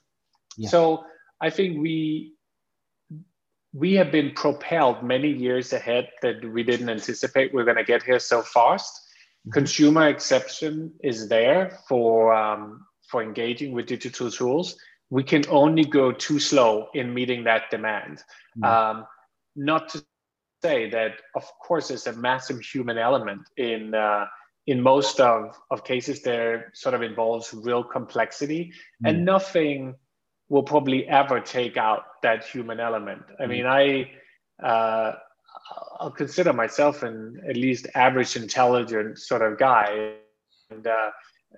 yeah. 0.57 0.69
so 0.69 1.05
i 1.41 1.51
think 1.51 1.79
we 1.81 2.33
we 3.73 3.95
have 3.95 4.11
been 4.11 4.31
propelled 4.31 5.03
many 5.03 5.29
years 5.29 5.73
ahead 5.73 6.09
that 6.23 6.45
we 6.53 6.63
didn't 6.63 6.89
anticipate 6.89 7.53
we 7.53 7.61
are 7.61 7.65
going 7.65 7.77
to 7.77 7.85
get 7.85 8.03
here 8.03 8.19
so 8.19 8.41
fast 8.43 9.03
consumer 9.53 10.09
exception 10.09 10.93
is 11.03 11.29
there 11.29 11.79
for 11.89 12.35
um, 12.35 12.87
for 13.07 13.23
engaging 13.23 13.73
with 13.73 13.87
digital 13.87 14.31
tools. 14.31 14.77
We 15.11 15.23
can 15.23 15.45
only 15.49 15.85
go 15.85 16.13
too 16.13 16.41
slow 16.41 16.89
in 16.95 17.15
meeting 17.15 17.45
that 17.45 17.71
demand. 17.71 18.23
Mm. 18.59 18.67
Um, 18.67 19.07
not 19.55 19.89
to 19.91 20.05
say 20.63 20.91
that, 20.91 21.13
of 21.35 21.45
course, 21.61 21.89
there's 21.89 22.07
a 22.09 22.13
massive 22.13 22.61
human 22.61 22.99
element 22.99 23.43
in 23.57 23.95
uh, 23.95 24.27
in 24.67 24.81
most 24.81 25.21
of, 25.21 25.57
of 25.71 25.85
cases. 25.85 26.23
There 26.23 26.71
sort 26.75 26.95
of 26.95 27.03
involves 27.03 27.53
real 27.55 27.85
complexity, 27.85 28.73
mm. 29.05 29.11
and 29.11 29.25
nothing 29.25 29.95
will 30.49 30.63
probably 30.63 31.07
ever 31.09 31.41
take 31.41 31.77
out 31.77 32.03
that 32.23 32.45
human 32.45 32.81
element. 32.81 33.23
I 33.41 33.45
mm. 33.45 33.49
mean, 33.49 33.67
I. 33.67 34.11
Uh, 34.63 35.17
I'll 35.99 36.11
consider 36.11 36.53
myself 36.53 37.03
an 37.03 37.41
at 37.49 37.57
least 37.57 37.87
average 37.95 38.37
intelligent 38.37 39.19
sort 39.19 39.43
of 39.43 39.59
guy. 39.59 40.13
And 40.71 40.87
uh, 40.87 41.11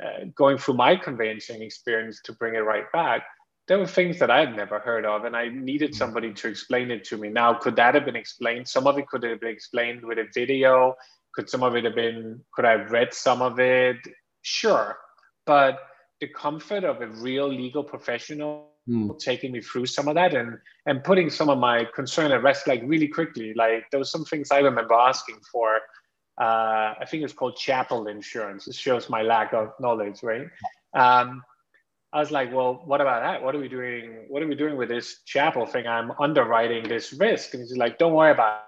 uh, 0.03 0.25
going 0.35 0.59
through 0.59 0.75
my 0.75 0.97
conveyancing 0.97 1.63
experience 1.63 2.21
to 2.25 2.33
bring 2.33 2.55
it 2.55 2.61
right 2.61 2.91
back, 2.93 3.25
there 3.67 3.79
were 3.79 3.87
things 3.87 4.19
that 4.19 4.31
I 4.31 4.41
had 4.41 4.57
never 4.57 4.79
heard 4.79 5.05
of, 5.05 5.25
and 5.25 5.37
I 5.37 5.49
needed 5.49 5.95
somebody 5.95 6.33
to 6.33 6.49
explain 6.49 6.91
it 6.91 7.05
to 7.05 7.19
me. 7.19 7.29
Now, 7.29 7.53
could 7.53 7.77
that 7.77 7.95
have 7.95 8.07
been 8.07 8.17
explained? 8.17 8.67
Some 8.67 8.87
of 8.87 8.97
it 8.97 9.07
could 9.09 9.23
have 9.25 9.41
been 9.41 9.51
explained 9.51 10.03
with 10.05 10.19
a 10.19 10.27
video. 10.33 10.95
Could 11.39 11.49
some 11.49 11.63
of 11.63 11.77
it 11.77 11.85
have 11.85 11.95
been, 11.95 12.41
could 12.53 12.65
I 12.65 12.73
have 12.73 12.91
read 12.91 13.15
some 13.15 13.43
of 13.43 13.61
it? 13.61 13.99
Sure. 14.43 14.99
But 15.47 15.79
the 16.21 16.27
comfort 16.27 16.83
of 16.83 17.01
a 17.01 17.07
real 17.07 17.47
legal 17.47 17.85
professional 17.85 18.73
mm. 18.89 19.17
taking 19.21 19.53
me 19.53 19.61
through 19.61 19.87
some 19.87 20.09
of 20.09 20.17
that 20.17 20.35
and 20.35 20.59
and 20.87 21.05
putting 21.05 21.31
some 21.31 21.49
of 21.49 21.57
my 21.57 21.87
concern 21.95 22.33
at 22.33 22.43
rest 22.43 22.67
like 22.67 22.83
really 22.87 23.07
quickly 23.07 23.55
like 23.55 23.85
there 23.93 24.01
was 24.01 24.11
some 24.11 24.25
things 24.25 24.51
i 24.51 24.59
remember 24.59 24.95
asking 24.95 25.39
for 25.53 25.77
uh, 26.41 26.95
i 27.01 27.05
think 27.09 27.23
it's 27.23 27.33
called 27.33 27.55
chapel 27.57 28.09
insurance 28.09 28.67
it 28.67 28.75
shows 28.75 29.09
my 29.09 29.23
lack 29.23 29.53
of 29.53 29.69
knowledge 29.79 30.25
right 30.25 30.49
um, 30.95 31.41
i 32.13 32.19
was 32.19 32.33
like 32.33 32.53
well 32.53 32.83
what 32.85 33.01
about 33.01 33.23
that 33.23 33.41
what 33.41 33.55
are 33.55 33.61
we 33.61 33.69
doing 33.69 34.25
what 34.29 34.43
are 34.43 34.49
we 34.49 34.57
doing 34.57 34.77
with 34.77 34.89
this 34.89 35.21
chapel 35.25 35.67
thing 35.67 35.87
i'm 35.87 36.11
underwriting 36.19 36.83
this 36.89 37.13
risk 37.13 37.55
and 37.55 37.63
he's 37.63 37.77
like 37.77 37.97
don't 37.97 38.13
worry 38.13 38.33
about 38.33 38.63
it. 38.63 38.68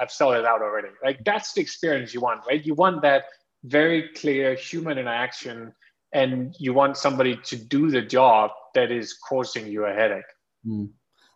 I've 0.00 0.10
sold 0.10 0.34
it 0.34 0.44
out 0.44 0.62
already 0.62 0.88
like 1.04 1.22
that's 1.24 1.52
the 1.52 1.60
experience 1.60 2.12
you 2.12 2.20
want 2.20 2.40
right 2.48 2.64
you 2.64 2.74
want 2.74 3.00
that 3.02 3.24
very 3.64 4.08
clear 4.14 4.54
human 4.54 4.98
interaction 4.98 5.72
and 6.12 6.54
you 6.58 6.74
want 6.74 6.96
somebody 6.96 7.36
to 7.36 7.56
do 7.56 7.90
the 7.90 8.02
job 8.02 8.50
that 8.74 8.90
is 8.90 9.14
causing 9.14 9.66
you 9.66 9.86
a 9.86 9.92
headache. 9.92 10.24
Mm. 10.66 10.90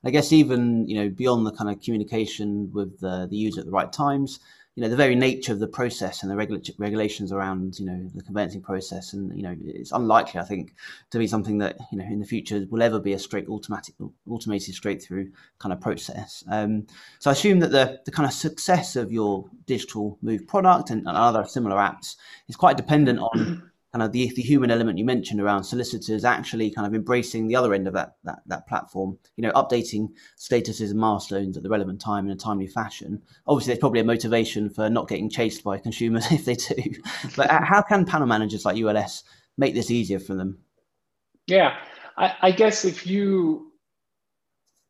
I 0.05 0.11
guess 0.11 0.33
even 0.33 0.89
you 0.89 0.97
know 0.97 1.09
beyond 1.09 1.47
the 1.47 1.53
kind 1.53 1.71
of 1.71 1.81
communication 1.81 2.71
with 2.73 3.01
the, 3.01 3.27
the 3.29 3.37
user 3.37 3.61
at 3.61 3.67
the 3.67 3.73
right 3.73 3.93
times, 3.93 4.41
you 4.77 4.83
know 4.83 4.91
the 4.91 4.97
very 4.97 5.15
nature 5.15 5.53
of 5.53 5.59
the 5.59 5.67
process 5.67 6.23
and 6.23 6.31
the 6.31 6.37
regula- 6.37 6.61
regulations 6.79 7.33
around 7.33 7.79
you 7.81 7.87
know 7.87 8.09
the 8.15 8.23
conveyancing 8.23 8.61
process, 8.61 9.15
and 9.15 9.35
you 9.35 9.43
know 9.43 9.57
it's 9.65 9.91
unlikely 9.91 10.39
I 10.39 10.45
think 10.45 10.75
to 11.11 11.19
be 11.19 11.27
something 11.27 11.59
that 11.59 11.79
you 11.91 11.99
know 11.99 12.05
in 12.05 12.21
the 12.21 12.27
future 12.27 12.67
will 12.71 12.83
ever 12.83 13.01
be 13.01 13.15
a 13.15 13.19
straight 13.19 13.49
automatic 13.49 13.95
automated 14.29 14.75
straight 14.75 15.03
through 15.03 15.33
kind 15.59 15.73
of 15.73 15.81
process. 15.81 16.45
Um, 16.51 16.87
so 17.19 17.31
I 17.31 17.33
assume 17.33 17.61
that 17.61 17.73
the 17.73 18.01
the 18.05 18.11
kind 18.11 18.27
of 18.29 18.35
success 18.35 18.97
of 18.97 19.11
your 19.11 19.49
digital 19.65 20.19
move 20.21 20.47
product 20.47 20.91
and, 20.91 21.09
and 21.09 21.17
other 21.17 21.47
similar 21.47 21.77
apps 21.77 22.17
is 22.49 22.55
quite 22.55 22.77
dependent 22.77 23.19
on 23.19 23.71
kind 23.93 24.03
of 24.03 24.13
the, 24.13 24.31
the 24.35 24.43
human 24.43 24.71
element 24.71 24.99
you 24.99 25.05
mentioned 25.05 25.41
around 25.41 25.65
solicitors 25.65 26.25
actually 26.25 26.71
kind 26.71 26.87
of 26.87 26.95
embracing 26.95 27.47
the 27.47 27.57
other 27.57 27.73
end 27.73 27.87
of 27.87 27.95
that, 27.95 28.17
that 28.25 28.41
that 28.47 28.67
platform, 28.67 29.17
you 29.37 29.43
know, 29.43 29.53
updating 29.53 30.09
statuses 30.39 30.91
and 30.91 30.99
milestones 30.99 31.57
at 31.57 31.63
the 31.63 31.69
relevant 31.69 32.01
time 32.01 32.27
in 32.27 32.33
a 32.33 32.37
timely 32.37 32.67
fashion. 32.67 33.23
Obviously, 33.47 33.73
there's 33.73 33.81
probably 33.81 34.01
a 34.01 34.05
motivation 34.05 34.69
for 34.69 34.91
not 34.91 35.09
getting 35.09 35.31
chased 35.31 35.65
by 35.65 35.79
consumers 35.79 36.27
if 36.31 36.45
they 36.45 36.55
do. 36.55 36.77
But 37.37 37.51
how 37.51 37.83
can 37.83 38.05
panel 38.05 38.27
managers 38.27 38.65
like 38.65 38.77
ULS 38.77 39.25
make 39.57 39.75
this 39.75 39.91
easier 39.91 40.19
for 40.19 40.35
them? 40.35 40.59
Yeah, 41.47 41.77
I, 42.17 42.35
I 42.43 42.51
guess 42.51 42.85
if 42.85 43.07
you, 43.07 43.73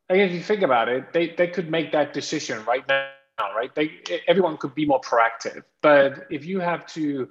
I 0.08 0.16
guess 0.16 0.30
if 0.30 0.36
you 0.36 0.42
think 0.42 0.62
about 0.62 0.88
it, 0.88 1.12
they, 1.12 1.34
they 1.36 1.48
could 1.48 1.70
make 1.70 1.92
that 1.92 2.12
decision 2.12 2.64
right 2.64 2.86
now, 2.88 3.08
right? 3.54 3.74
They, 3.74 4.00
everyone 4.26 4.56
could 4.56 4.74
be 4.74 4.86
more 4.86 5.00
proactive. 5.00 5.62
But 5.82 6.26
if 6.30 6.46
you 6.46 6.60
have 6.60 6.86
to 6.94 7.28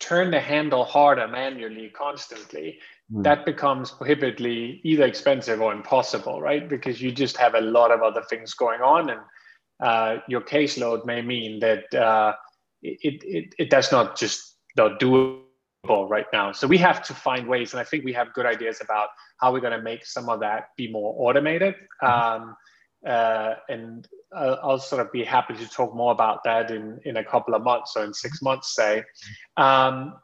turn 0.00 0.30
the 0.30 0.40
handle 0.40 0.84
harder 0.84 1.26
manually 1.26 1.90
constantly, 1.90 2.78
mm. 3.12 3.22
that 3.22 3.44
becomes 3.44 3.90
prohibitively 3.90 4.80
either 4.84 5.04
expensive 5.04 5.60
or 5.60 5.72
impossible, 5.72 6.40
right? 6.40 6.68
Because 6.68 7.02
you 7.02 7.10
just 7.10 7.36
have 7.36 7.54
a 7.54 7.60
lot 7.60 7.90
of 7.90 8.02
other 8.02 8.22
things 8.22 8.54
going 8.54 8.80
on, 8.80 9.10
and 9.10 9.20
uh, 9.82 10.16
your 10.28 10.40
caseload 10.40 11.04
may 11.04 11.22
mean 11.22 11.60
that 11.60 11.92
uh, 11.94 12.32
it, 12.82 13.22
it, 13.24 13.54
it 13.58 13.70
does 13.70 13.90
not 13.90 14.16
just 14.16 14.56
not 14.76 15.00
do 15.00 15.42
right 15.88 16.26
now. 16.32 16.52
So 16.52 16.66
we 16.66 16.78
have 16.78 17.02
to 17.04 17.14
find 17.14 17.46
ways, 17.46 17.72
and 17.72 17.80
I 17.80 17.84
think 17.84 18.04
we 18.04 18.12
have 18.12 18.32
good 18.34 18.46
ideas 18.46 18.80
about 18.80 19.08
how 19.40 19.52
we're 19.52 19.60
going 19.60 19.76
to 19.76 19.82
make 19.82 20.04
some 20.04 20.28
of 20.28 20.40
that 20.40 20.70
be 20.76 20.90
more 20.90 21.14
automated. 21.18 21.74
Mm-hmm. 22.02 22.42
Um, 22.42 22.56
uh, 23.06 23.54
and 23.68 24.08
I'll, 24.34 24.58
I'll, 24.62 24.78
sort 24.78 25.04
of 25.04 25.12
be 25.12 25.24
happy 25.24 25.54
to 25.54 25.68
talk 25.68 25.94
more 25.94 26.12
about 26.12 26.44
that 26.44 26.70
in, 26.70 27.00
in 27.04 27.16
a 27.16 27.24
couple 27.24 27.54
of 27.54 27.62
months 27.62 27.96
or 27.96 28.04
in 28.04 28.12
six 28.12 28.42
months, 28.42 28.74
say. 28.74 29.04
Um, 29.56 30.14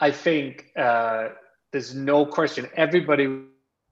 I 0.00 0.10
think 0.10 0.70
uh, 0.76 1.28
there's 1.72 1.94
no 1.94 2.24
question. 2.24 2.68
Everybody 2.76 3.42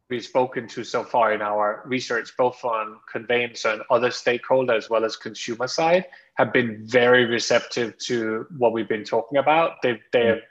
we've 0.08 0.24
spoken 0.24 0.68
to 0.68 0.84
so 0.84 1.02
far 1.02 1.32
in 1.32 1.42
our 1.42 1.82
research, 1.84 2.32
both 2.38 2.64
on 2.64 2.98
conveyance 3.10 3.64
and 3.64 3.82
other 3.90 4.10
stakeholders 4.10 4.76
as 4.76 4.90
well 4.90 5.04
as 5.04 5.16
consumer 5.16 5.66
side, 5.66 6.04
have 6.34 6.52
been 6.52 6.86
very 6.86 7.24
receptive 7.24 7.98
to 7.98 8.46
what 8.56 8.72
we've 8.72 8.88
been 8.88 9.04
talking 9.04 9.38
about. 9.38 9.82
They've 9.82 10.00
they've 10.12 10.42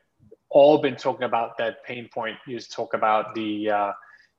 all 0.49 0.77
been 0.77 0.95
talking 0.95 1.23
about 1.23 1.57
that 1.57 1.83
pain 1.83 2.09
point. 2.13 2.37
You 2.47 2.57
just 2.57 2.71
talk 2.71 2.93
about 2.93 3.35
the, 3.35 3.69
uh, 3.69 3.91
the 3.91 3.93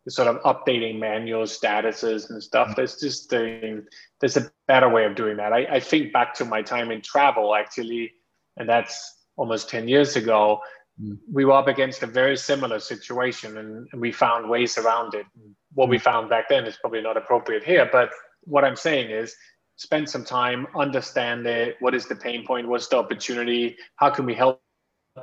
sort 0.09 0.29
of 0.29 0.43
updating 0.43 0.99
manual 0.99 1.43
statuses 1.45 2.31
and 2.31 2.43
stuff. 2.43 2.69
Mm-hmm. 2.69 2.75
There's 2.77 2.97
just 3.01 3.33
a, 3.33 3.83
there's 4.21 4.37
a 4.37 4.51
better 4.69 4.89
way 4.89 5.05
of 5.05 5.15
doing 5.15 5.37
that. 5.39 5.53
I, 5.53 5.67
I 5.67 5.81
think 5.81 6.13
back 6.13 6.35
to 6.35 6.45
my 6.45 6.63
time 6.63 6.91
in 6.91 7.03
travel 7.03 7.55
actually, 7.55 8.13
and 8.57 8.69
that's 8.69 9.25
almost 9.37 9.69
10 9.69 9.89
years 9.89 10.17
ago 10.17 10.61
mm. 11.03 11.19
we 11.31 11.45
were 11.45 11.53
up 11.53 11.69
against 11.69 12.03
a 12.03 12.07
very 12.07 12.37
similar 12.37 12.79
situation 12.79 13.59
and, 13.59 13.89
and 13.93 14.01
we 14.01 14.13
found 14.13 14.49
ways 14.49 14.79
around 14.79 15.15
it. 15.15 15.27
What 15.75 15.89
we 15.89 15.99
mm. 15.99 16.03
found 16.03 16.31
back 16.31 16.49
then 16.49 16.65
is 16.65 16.77
probably 16.77 17.03
not 17.03 17.17
appropriate 17.17 17.65
here, 17.65 17.89
but 17.91 18.11
what 18.43 18.65
I'm 18.65 18.77
saying 18.77 19.11
is 19.11 19.35
spend 19.77 20.09
some 20.09 20.25
time, 20.25 20.67
understand 20.75 21.47
it. 21.47 21.77
What 21.81 21.95
is 21.95 22.07
the 22.07 22.17
pain 22.17 22.47
point? 22.47 22.69
What's 22.69 22.89
the 22.89 22.97
opportunity? 22.97 23.77
How 23.97 24.11
can 24.11 24.25
we 24.25 24.35
help 24.35 24.63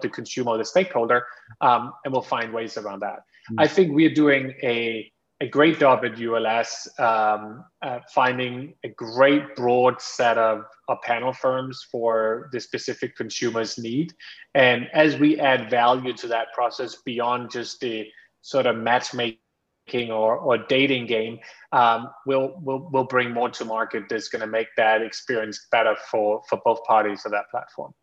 the 0.01 0.09
consumer 0.09 0.51
or 0.51 0.57
the 0.57 0.65
stakeholder? 0.65 1.25
Um, 1.61 1.93
and 2.03 2.13
we'll 2.13 2.21
find 2.21 2.53
ways 2.53 2.77
around 2.77 3.01
that. 3.01 3.19
Mm-hmm. 3.49 3.59
I 3.59 3.67
think 3.67 3.93
we're 3.93 4.13
doing 4.13 4.53
a 4.63 5.11
a 5.43 5.47
great 5.47 5.77
job 5.77 6.05
at 6.05 6.17
ULS 6.17 6.87
um, 6.99 7.65
uh, 7.81 7.99
finding 8.13 8.73
a 8.85 8.89
great 8.89 9.55
broad 9.57 10.01
set 10.01 10.37
of, 10.37 10.63
of 10.87 11.01
panel 11.01 11.33
firms 11.33 11.85
for 11.91 12.49
the 12.53 12.59
specific 12.61 13.15
consumer's 13.17 13.77
need. 13.77 14.13
And 14.55 14.87
as 14.93 15.17
we 15.17 15.37
add 15.39 15.69
value 15.69 16.13
to 16.13 16.27
that 16.27 16.53
process 16.53 16.95
beyond 17.03 17.51
just 17.51 17.81
the 17.81 18.07
sort 18.41 18.67
of 18.67 18.77
matchmaking 18.77 20.11
or, 20.11 20.37
or 20.37 20.59
dating 20.59 21.07
game, 21.07 21.39
um, 21.73 22.07
we'll, 22.25 22.53
we'll, 22.61 22.87
we'll 22.91 23.03
bring 23.03 23.31
more 23.31 23.49
to 23.49 23.65
market 23.65 24.03
that's 24.09 24.29
going 24.29 24.39
to 24.41 24.47
make 24.47 24.67
that 24.77 25.01
experience 25.01 25.67
better 25.73 25.95
for, 26.09 26.41
for 26.47 26.61
both 26.63 26.81
parties 26.85 27.25
of 27.25 27.31
that 27.31 27.49
platform. 27.51 27.93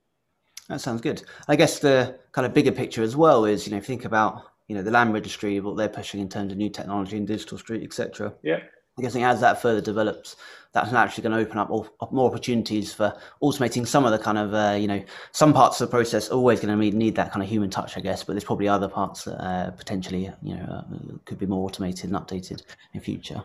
That 0.70 0.80
sounds 0.80 1.00
good. 1.00 1.24
I 1.48 1.56
guess 1.56 1.80
the 1.80 2.16
kind 2.30 2.46
of 2.46 2.54
bigger 2.54 2.70
picture 2.70 3.02
as 3.02 3.16
well 3.16 3.44
is, 3.44 3.66
you 3.66 3.74
know, 3.74 3.80
think 3.80 4.04
about 4.04 4.44
you 4.68 4.76
know 4.76 4.82
the 4.82 4.90
land 4.92 5.12
registry, 5.12 5.58
what 5.58 5.76
they're 5.76 5.88
pushing 5.88 6.20
in 6.20 6.28
terms 6.28 6.52
of 6.52 6.58
new 6.58 6.70
technology 6.70 7.16
and 7.16 7.26
digital 7.26 7.58
street, 7.58 7.82
etc. 7.82 8.32
Yeah. 8.44 8.60
I 8.96 9.02
guess 9.02 9.16
as 9.16 9.40
that 9.40 9.60
further 9.60 9.80
develops, 9.80 10.36
that's 10.72 10.92
actually 10.92 11.22
going 11.22 11.32
to 11.32 11.44
open 11.44 11.58
up 11.58 12.12
more 12.12 12.28
opportunities 12.30 12.92
for 12.92 13.16
automating 13.42 13.84
some 13.86 14.04
of 14.04 14.12
the 14.12 14.18
kind 14.18 14.38
of 14.38 14.54
uh, 14.54 14.76
you 14.78 14.86
know 14.86 15.02
some 15.32 15.52
parts 15.52 15.80
of 15.80 15.88
the 15.88 15.90
process 15.90 16.28
always 16.28 16.60
going 16.60 16.72
to 16.72 16.80
need, 16.80 16.94
need 16.94 17.16
that 17.16 17.32
kind 17.32 17.42
of 17.42 17.48
human 17.48 17.68
touch, 17.68 17.96
I 17.96 18.00
guess. 18.00 18.22
But 18.22 18.34
there's 18.34 18.44
probably 18.44 18.68
other 18.68 18.88
parts 18.88 19.24
that 19.24 19.42
uh, 19.44 19.72
potentially 19.72 20.30
you 20.40 20.54
know 20.54 20.62
uh, 20.62 21.16
could 21.24 21.40
be 21.40 21.46
more 21.46 21.64
automated 21.64 22.10
and 22.10 22.14
updated 22.14 22.62
in 22.94 23.00
future. 23.00 23.42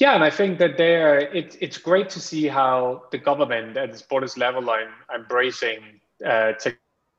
Yeah, 0.00 0.14
and 0.14 0.24
I 0.24 0.30
think 0.30 0.58
that 0.58 0.76
there 0.76 1.18
it, 1.18 1.56
it's 1.60 1.78
great 1.78 2.10
to 2.10 2.20
see 2.20 2.48
how 2.48 3.04
the 3.12 3.18
government 3.18 3.76
at 3.76 3.92
the 3.92 3.98
Sporters 3.98 4.36
level 4.36 4.68
are 4.70 4.88
embracing 5.14 6.00
uh, 6.26 6.52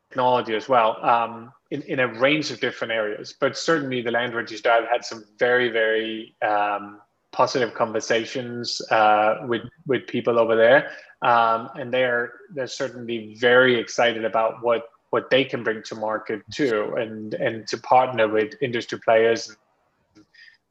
technology 0.09 0.55
as 0.55 0.67
well. 0.67 0.97
Um, 1.05 1.53
in, 1.71 1.81
in 1.83 1.99
a 1.99 2.07
range 2.19 2.51
of 2.51 2.59
different 2.59 2.91
areas. 2.91 3.33
But 3.39 3.57
certainly 3.57 4.01
the 4.01 4.11
land 4.11 4.35
register, 4.35 4.69
I've 4.69 4.89
had 4.89 5.03
some 5.03 5.25
very, 5.39 5.69
very 5.69 6.35
um, 6.41 6.99
positive 7.31 7.73
conversations 7.73 8.81
uh, 8.91 9.37
with 9.47 9.61
with 9.87 10.05
people 10.05 10.37
over 10.37 10.55
there, 10.55 10.91
um, 11.21 11.69
and 11.75 11.91
they're 11.91 12.33
they're 12.53 12.67
certainly 12.67 13.35
very 13.39 13.79
excited 13.79 14.25
about 14.25 14.61
what 14.61 14.89
what 15.09 15.29
they 15.29 15.43
can 15.43 15.63
bring 15.63 15.81
to 15.83 15.95
market 15.95 16.41
too, 16.51 16.93
and 16.97 17.33
and 17.35 17.67
to 17.67 17.77
partner 17.77 18.27
with 18.27 18.53
industry 18.61 18.99
players. 18.99 19.55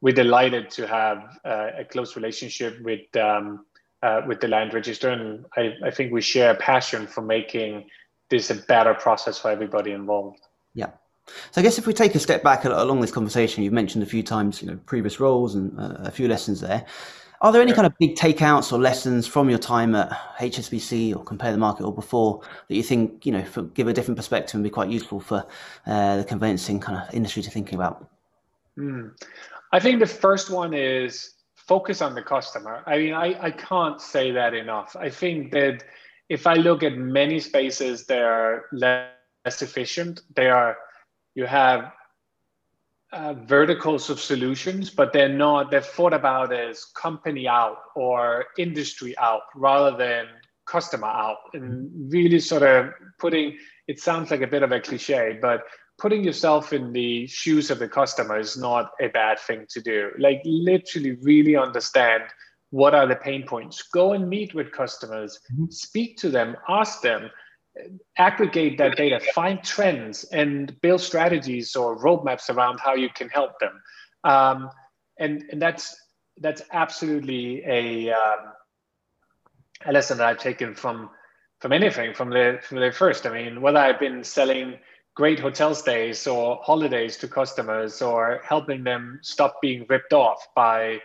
We're 0.01 0.13
delighted 0.13 0.69
to 0.71 0.87
have 0.87 1.39
uh, 1.45 1.69
a 1.77 1.85
close 1.85 2.15
relationship 2.15 2.81
with 2.81 3.15
um, 3.15 3.65
uh, 4.03 4.21
with 4.27 4.41
the 4.41 4.47
land 4.47 4.73
register, 4.73 5.09
and 5.09 5.45
I, 5.55 5.73
I 5.85 5.91
think 5.91 6.11
we 6.11 6.21
share 6.21 6.51
a 6.51 6.55
passion 6.55 7.05
for 7.05 7.21
making 7.21 7.85
this 8.29 8.49
a 8.49 8.55
better 8.55 8.95
process 8.95 9.37
for 9.37 9.51
everybody 9.51 9.91
involved. 9.91 10.39
Yeah. 10.73 10.89
So 11.51 11.61
I 11.61 11.63
guess 11.63 11.77
if 11.77 11.85
we 11.85 11.93
take 11.93 12.15
a 12.15 12.19
step 12.19 12.41
back 12.41 12.65
along 12.65 13.01
this 13.01 13.11
conversation, 13.11 13.63
you've 13.63 13.73
mentioned 13.73 14.03
a 14.03 14.07
few 14.07 14.23
times, 14.23 14.61
you 14.61 14.67
know, 14.67 14.79
previous 14.85 15.19
roles 15.19 15.53
and 15.55 15.79
uh, 15.79 15.97
a 15.99 16.11
few 16.11 16.27
lessons 16.27 16.61
there. 16.61 16.85
Are 17.41 17.51
there 17.51 17.61
any 17.61 17.73
kind 17.73 17.87
of 17.87 17.97
big 17.97 18.15
takeouts 18.15 18.71
or 18.71 18.79
lessons 18.79 19.25
from 19.25 19.49
your 19.49 19.57
time 19.57 19.95
at 19.95 20.11
HSBC 20.37 21.15
or 21.15 21.23
Compare 21.23 21.51
the 21.51 21.57
Market 21.57 21.85
or 21.85 21.93
before 21.93 22.41
that 22.67 22.75
you 22.75 22.83
think, 22.83 23.25
you 23.25 23.31
know, 23.31 23.43
for, 23.43 23.63
give 23.63 23.87
a 23.87 23.93
different 23.93 24.17
perspective 24.17 24.55
and 24.55 24.63
be 24.63 24.69
quite 24.69 24.89
useful 24.89 25.19
for 25.19 25.45
uh, 25.87 26.17
the 26.17 26.23
conveyancing 26.23 26.79
kind 26.79 27.01
of 27.01 27.13
industry 27.13 27.41
to 27.41 27.49
thinking 27.49 27.75
about? 27.75 28.07
Mm. 28.79 29.11
I 29.71 29.79
think 29.79 29.99
the 29.99 30.07
first 30.07 30.49
one 30.49 30.73
is 30.73 31.33
focus 31.55 32.01
on 32.01 32.15
the 32.15 32.21
customer. 32.21 32.83
I 32.85 32.97
mean, 32.97 33.13
I, 33.13 33.37
I 33.41 33.51
can't 33.51 34.01
say 34.01 34.31
that 34.31 34.53
enough. 34.53 34.95
I 34.99 35.09
think 35.09 35.51
that 35.51 35.83
if 36.29 36.47
I 36.47 36.55
look 36.55 36.83
at 36.83 36.97
many 36.97 37.39
spaces, 37.39 38.05
they're 38.05 38.65
less 38.71 39.61
efficient. 39.61 40.21
They 40.35 40.49
are 40.49 40.77
you 41.35 41.45
have 41.45 41.91
uh, 43.13 43.33
verticals 43.33 44.09
of 44.09 44.19
solutions, 44.19 44.89
but 44.89 45.13
they're 45.13 45.29
not, 45.29 45.71
they're 45.71 45.81
thought 45.81 46.13
about 46.13 46.53
as 46.53 46.85
company 46.85 47.47
out 47.47 47.77
or 47.95 48.45
industry 48.57 49.17
out 49.17 49.41
rather 49.55 49.97
than 49.97 50.27
customer 50.65 51.07
out. 51.07 51.37
And 51.53 51.89
really 52.11 52.39
sort 52.39 52.63
of 52.63 52.91
putting, 53.19 53.57
it 53.87 53.99
sounds 53.99 54.31
like 54.31 54.41
a 54.41 54.47
bit 54.47 54.63
of 54.63 54.71
a 54.71 54.79
cliche, 54.79 55.37
but 55.41 55.63
putting 56.01 56.23
yourself 56.23 56.73
in 56.73 56.91
the 56.91 57.27
shoes 57.27 57.69
of 57.69 57.77
the 57.77 57.87
customer 57.87 58.39
is 58.39 58.57
not 58.57 58.91
a 58.99 59.07
bad 59.09 59.37
thing 59.39 59.67
to 59.69 59.79
do. 59.79 60.09
Like 60.17 60.41
literally 60.43 61.11
really 61.21 61.55
understand 61.55 62.23
what 62.71 62.95
are 62.95 63.05
the 63.05 63.15
pain 63.15 63.45
points. 63.45 63.83
Go 63.93 64.13
and 64.13 64.27
meet 64.27 64.55
with 64.55 64.71
customers, 64.71 65.39
mm-hmm. 65.53 65.65
speak 65.69 66.17
to 66.17 66.29
them, 66.29 66.57
ask 66.67 67.01
them, 67.01 67.29
aggregate 68.17 68.79
that 68.79 68.97
data, 68.97 69.19
find 69.35 69.63
trends, 69.63 70.23
and 70.25 70.79
build 70.81 71.01
strategies 71.01 71.75
or 71.75 72.01
roadmaps 72.03 72.49
around 72.49 72.79
how 72.79 72.95
you 72.95 73.09
can 73.09 73.29
help 73.29 73.59
them. 73.59 73.81
Um, 74.23 74.69
and 75.19 75.43
and 75.51 75.61
that's 75.61 75.95
that's 76.39 76.63
absolutely 76.71 77.63
a 77.65 78.11
um, 78.11 78.39
a 79.85 79.91
lesson 79.91 80.17
that 80.17 80.27
I've 80.27 80.39
taken 80.39 80.73
from 80.73 81.11
from 81.59 81.73
anything 81.73 82.15
from 82.15 82.31
the 82.31 82.59
from 82.63 82.79
the 82.79 82.91
first. 82.91 83.27
I 83.27 83.31
mean, 83.31 83.61
whether 83.61 83.77
I've 83.77 83.99
been 83.99 84.23
selling 84.23 84.79
great 85.15 85.39
hotel 85.39 85.75
stays 85.75 86.25
or 86.25 86.59
holidays 86.63 87.17
to 87.17 87.27
customers 87.27 88.01
or 88.01 88.41
helping 88.43 88.83
them 88.83 89.19
stop 89.21 89.55
being 89.61 89.85
ripped 89.89 90.13
off 90.13 90.47
by 90.55 90.99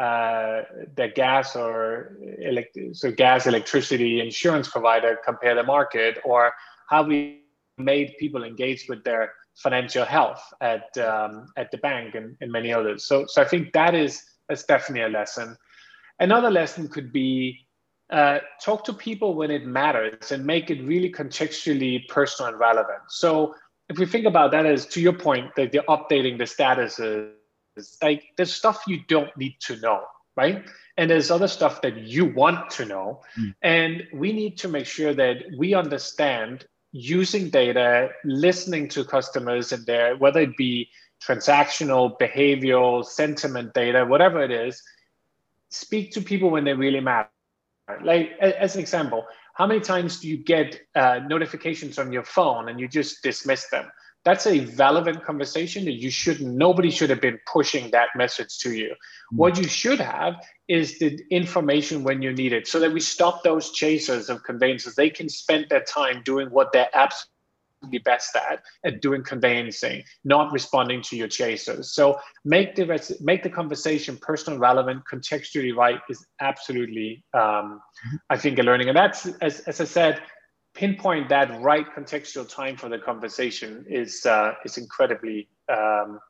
uh, 0.00 0.62
the 0.96 1.12
gas 1.14 1.54
or 1.54 2.16
elect- 2.38 2.78
so 2.92 3.12
gas, 3.12 3.46
electricity, 3.46 4.20
insurance 4.20 4.68
provider 4.68 5.18
compare 5.24 5.54
the 5.54 5.62
market, 5.62 6.18
or 6.24 6.52
how 6.88 7.02
we 7.02 7.42
made 7.78 8.14
people 8.18 8.42
engage 8.42 8.86
with 8.88 9.04
their 9.04 9.32
financial 9.56 10.04
health 10.04 10.42
at 10.60 10.96
um, 10.98 11.46
at 11.56 11.70
the 11.70 11.78
bank 11.78 12.14
and, 12.14 12.36
and 12.40 12.50
many 12.50 12.72
others. 12.72 13.04
So 13.04 13.26
so 13.28 13.42
I 13.42 13.44
think 13.44 13.72
that 13.72 13.94
is 13.94 14.22
that's 14.48 14.64
definitely 14.64 15.04
a 15.04 15.08
lesson. 15.08 15.56
Another 16.20 16.50
lesson 16.50 16.88
could 16.88 17.12
be 17.12 17.58
uh, 18.12 18.40
talk 18.62 18.84
to 18.84 18.92
people 18.92 19.34
when 19.34 19.50
it 19.50 19.64
matters 19.64 20.32
and 20.32 20.44
make 20.44 20.70
it 20.70 20.84
really 20.84 21.10
contextually 21.10 22.06
personal 22.08 22.50
and 22.50 22.60
relevant. 22.60 23.00
So 23.08 23.54
if 23.88 23.98
we 23.98 24.04
think 24.04 24.26
about 24.26 24.50
that 24.52 24.66
as 24.66 24.86
to 24.88 25.00
your 25.00 25.14
point, 25.14 25.54
that 25.56 25.72
you're 25.72 25.82
updating 25.84 26.36
the 26.36 26.44
statuses, 26.44 27.30
like 28.02 28.24
there's 28.36 28.52
stuff 28.52 28.84
you 28.86 29.00
don't 29.08 29.34
need 29.36 29.56
to 29.60 29.76
know, 29.80 30.04
right? 30.36 30.62
And 30.98 31.10
there's 31.10 31.30
other 31.30 31.48
stuff 31.48 31.80
that 31.80 31.96
you 31.96 32.26
want 32.26 32.68
to 32.72 32.84
know. 32.84 33.22
Mm. 33.38 33.54
And 33.62 34.06
we 34.12 34.32
need 34.32 34.58
to 34.58 34.68
make 34.68 34.86
sure 34.86 35.14
that 35.14 35.36
we 35.56 35.74
understand 35.74 36.66
using 36.92 37.48
data, 37.48 38.10
listening 38.24 38.88
to 38.90 39.04
customers 39.04 39.72
and 39.72 39.86
their, 39.86 40.16
whether 40.16 40.40
it 40.40 40.54
be 40.58 40.90
transactional, 41.26 42.18
behavioral, 42.18 43.04
sentiment 43.04 43.72
data, 43.72 44.04
whatever 44.04 44.42
it 44.42 44.50
is, 44.50 44.82
speak 45.70 46.12
to 46.12 46.20
people 46.20 46.50
when 46.50 46.64
they 46.64 46.74
really 46.74 47.00
matter. 47.00 47.30
Like 48.02 48.32
as 48.40 48.74
an 48.74 48.80
example, 48.80 49.26
how 49.54 49.66
many 49.66 49.80
times 49.80 50.20
do 50.20 50.28
you 50.28 50.36
get 50.36 50.80
uh, 50.94 51.20
notifications 51.26 51.98
on 51.98 52.12
your 52.12 52.24
phone 52.24 52.68
and 52.68 52.80
you 52.80 52.88
just 52.88 53.22
dismiss 53.22 53.68
them? 53.70 53.90
That's 54.24 54.46
a 54.46 54.60
relevant 54.76 55.24
conversation 55.24 55.84
that 55.86 56.00
you 56.00 56.10
should 56.10 56.40
nobody 56.40 56.90
should 56.90 57.10
have 57.10 57.20
been 57.20 57.40
pushing 57.52 57.90
that 57.90 58.08
message 58.14 58.58
to 58.60 58.72
you. 58.72 58.90
Mm-hmm. 58.90 59.36
What 59.36 59.58
you 59.58 59.64
should 59.64 60.00
have 60.00 60.34
is 60.68 60.98
the 61.00 61.18
information 61.30 62.04
when 62.04 62.22
you 62.22 62.32
need 62.32 62.52
it 62.52 62.68
so 62.68 62.78
that 62.80 62.92
we 62.92 63.00
stop 63.00 63.42
those 63.42 63.72
chasers 63.72 64.30
of 64.30 64.44
conveyances. 64.44 64.94
They 64.94 65.10
can 65.10 65.28
spend 65.28 65.66
their 65.68 65.82
time 65.82 66.22
doing 66.24 66.48
what 66.50 66.72
they're 66.72 66.88
absolutely 66.94 67.31
be 67.90 67.98
best 67.98 68.36
at 68.36 68.62
at 68.84 69.00
doing 69.00 69.22
conveyancing, 69.22 70.02
not 70.24 70.52
responding 70.52 71.02
to 71.02 71.16
your 71.16 71.28
chasers. 71.28 71.92
So 71.92 72.18
make 72.44 72.74
the 72.74 73.16
make 73.20 73.42
the 73.42 73.50
conversation 73.50 74.16
personal, 74.16 74.58
relevant, 74.58 75.02
contextually 75.10 75.74
right 75.74 76.00
is 76.08 76.26
absolutely, 76.40 77.24
um, 77.34 77.80
I 78.30 78.36
think, 78.36 78.58
a 78.58 78.62
learning. 78.62 78.88
And 78.88 78.96
that's 78.96 79.26
as, 79.40 79.60
as 79.60 79.80
I 79.80 79.84
said, 79.84 80.22
pinpoint 80.74 81.28
that 81.28 81.60
right 81.60 81.86
contextual 81.94 82.48
time 82.48 82.76
for 82.76 82.88
the 82.88 82.98
conversation 82.98 83.84
is 83.88 84.24
uh, 84.26 84.54
is 84.64 84.78
incredibly 84.78 85.48
um, 85.68 86.20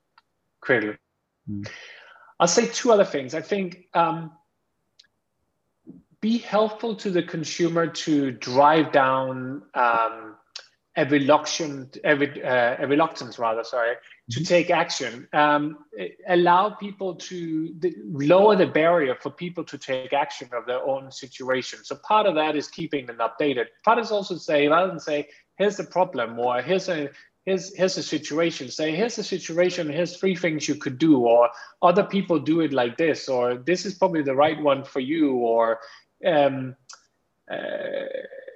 critical. 0.60 0.96
Mm. 1.50 1.68
I'll 2.40 2.48
say 2.48 2.66
two 2.68 2.92
other 2.92 3.04
things. 3.04 3.34
I 3.34 3.40
think. 3.40 3.86
Um, 3.94 4.32
be 6.22 6.38
helpful 6.38 6.94
to 6.94 7.10
the 7.10 7.22
consumer 7.22 7.88
to 7.88 8.30
drive 8.30 8.92
down 8.92 9.60
um, 9.74 10.36
a 10.96 11.07
reluctant, 11.07 11.96
a, 12.05 12.83
a 12.83 12.87
reluctance 12.87 13.38
rather, 13.38 13.64
sorry, 13.64 13.94
to 14.31 14.40
mm-hmm. 14.40 14.44
take 14.44 14.70
action. 14.70 15.26
Um, 15.33 15.78
allow 16.28 16.70
people 16.70 17.14
to 17.14 17.74
the, 17.78 17.94
lower 18.05 18.57
the 18.57 18.66
barrier 18.66 19.16
for 19.20 19.31
people 19.31 19.64
to 19.64 19.78
take 19.78 20.12
action 20.12 20.50
of 20.52 20.66
their 20.66 20.83
own 20.83 21.11
situation. 21.11 21.81
So 21.83 21.96
part 21.96 22.26
of 22.26 22.35
that 22.35 22.57
is 22.57 22.68
keeping 22.68 23.07
them 23.07 23.18
updated. 23.18 23.66
Part 23.85 23.98
is 23.98 24.11
also 24.11 24.37
say 24.37 24.68
rather 24.68 24.88
than 24.88 25.00
say, 25.00 25.28
here's 25.57 25.76
the 25.76 25.85
problem 25.85 26.38
or 26.38 26.61
here's 26.61 26.88
a 26.88 27.09
here's 27.46 27.74
here's 27.74 27.96
a 27.96 28.02
situation. 28.02 28.68
Say 28.68 28.94
here's 28.94 29.18
a 29.18 29.24
situation. 29.24 29.88
Here's 29.88 30.16
three 30.16 30.37
things 30.37 30.68
you 30.68 30.76
could 30.76 30.98
do, 30.98 31.18
or 31.18 31.50
other 31.81 32.05
people 32.05 32.38
do 32.38 32.61
it 32.61 32.72
like 32.72 32.96
this, 32.96 33.28
or 33.28 33.57
this 33.57 33.87
is 33.87 33.94
probably 33.94 34.22
the 34.22 34.35
right 34.35 34.61
one 34.61 34.85
for 34.85 35.00
you, 35.00 35.33
or 35.35 35.81
um, 36.26 36.76
uh, 37.50 37.57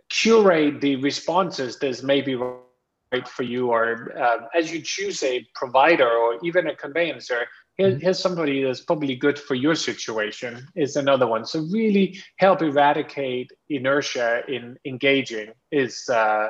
curate 0.08 0.80
the 0.80 0.96
responses 0.96 1.78
that's 1.78 2.02
maybe 2.02 2.34
right 2.34 3.28
for 3.28 3.42
you 3.42 3.70
or 3.70 4.16
uh, 4.18 4.46
as 4.54 4.72
you 4.72 4.80
choose 4.80 5.22
a 5.22 5.46
provider 5.54 6.08
or 6.08 6.38
even 6.42 6.68
a 6.68 6.76
conveyancer 6.76 7.46
here, 7.76 7.90
mm-hmm. 7.90 8.00
here's 8.00 8.18
somebody 8.18 8.62
that's 8.62 8.80
probably 8.80 9.16
good 9.16 9.38
for 9.38 9.54
your 9.54 9.74
situation 9.74 10.66
is 10.74 10.96
another 10.96 11.26
one. 11.26 11.44
So 11.44 11.60
really 11.70 12.18
help 12.36 12.62
eradicate 12.62 13.50
inertia 13.68 14.42
in 14.48 14.78
engaging 14.84 15.52
is 15.70 16.08
uh, 16.08 16.48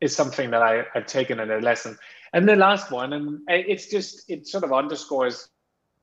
is 0.00 0.14
something 0.14 0.50
that 0.50 0.62
I, 0.62 0.84
i've 0.94 1.06
taken 1.06 1.40
in 1.40 1.50
a 1.50 1.58
lesson. 1.58 1.96
And 2.34 2.46
the 2.46 2.56
last 2.56 2.90
one 2.90 3.14
and 3.14 3.40
it's 3.48 3.86
just 3.86 4.28
it 4.28 4.46
sort 4.46 4.64
of 4.64 4.72
underscores 4.72 5.48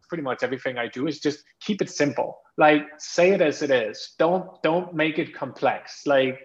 pretty 0.09 0.23
much 0.23 0.43
everything 0.43 0.77
i 0.77 0.87
do 0.87 1.07
is 1.07 1.19
just 1.19 1.43
keep 1.61 1.81
it 1.81 1.89
simple. 1.89 2.39
Like 2.57 2.87
say 2.97 3.31
it 3.31 3.41
as 3.41 3.61
it 3.61 3.69
is. 3.69 4.15
Don't 4.17 4.61
don't 4.63 4.95
make 4.95 5.19
it 5.19 5.35
complex. 5.35 6.07
Like 6.07 6.39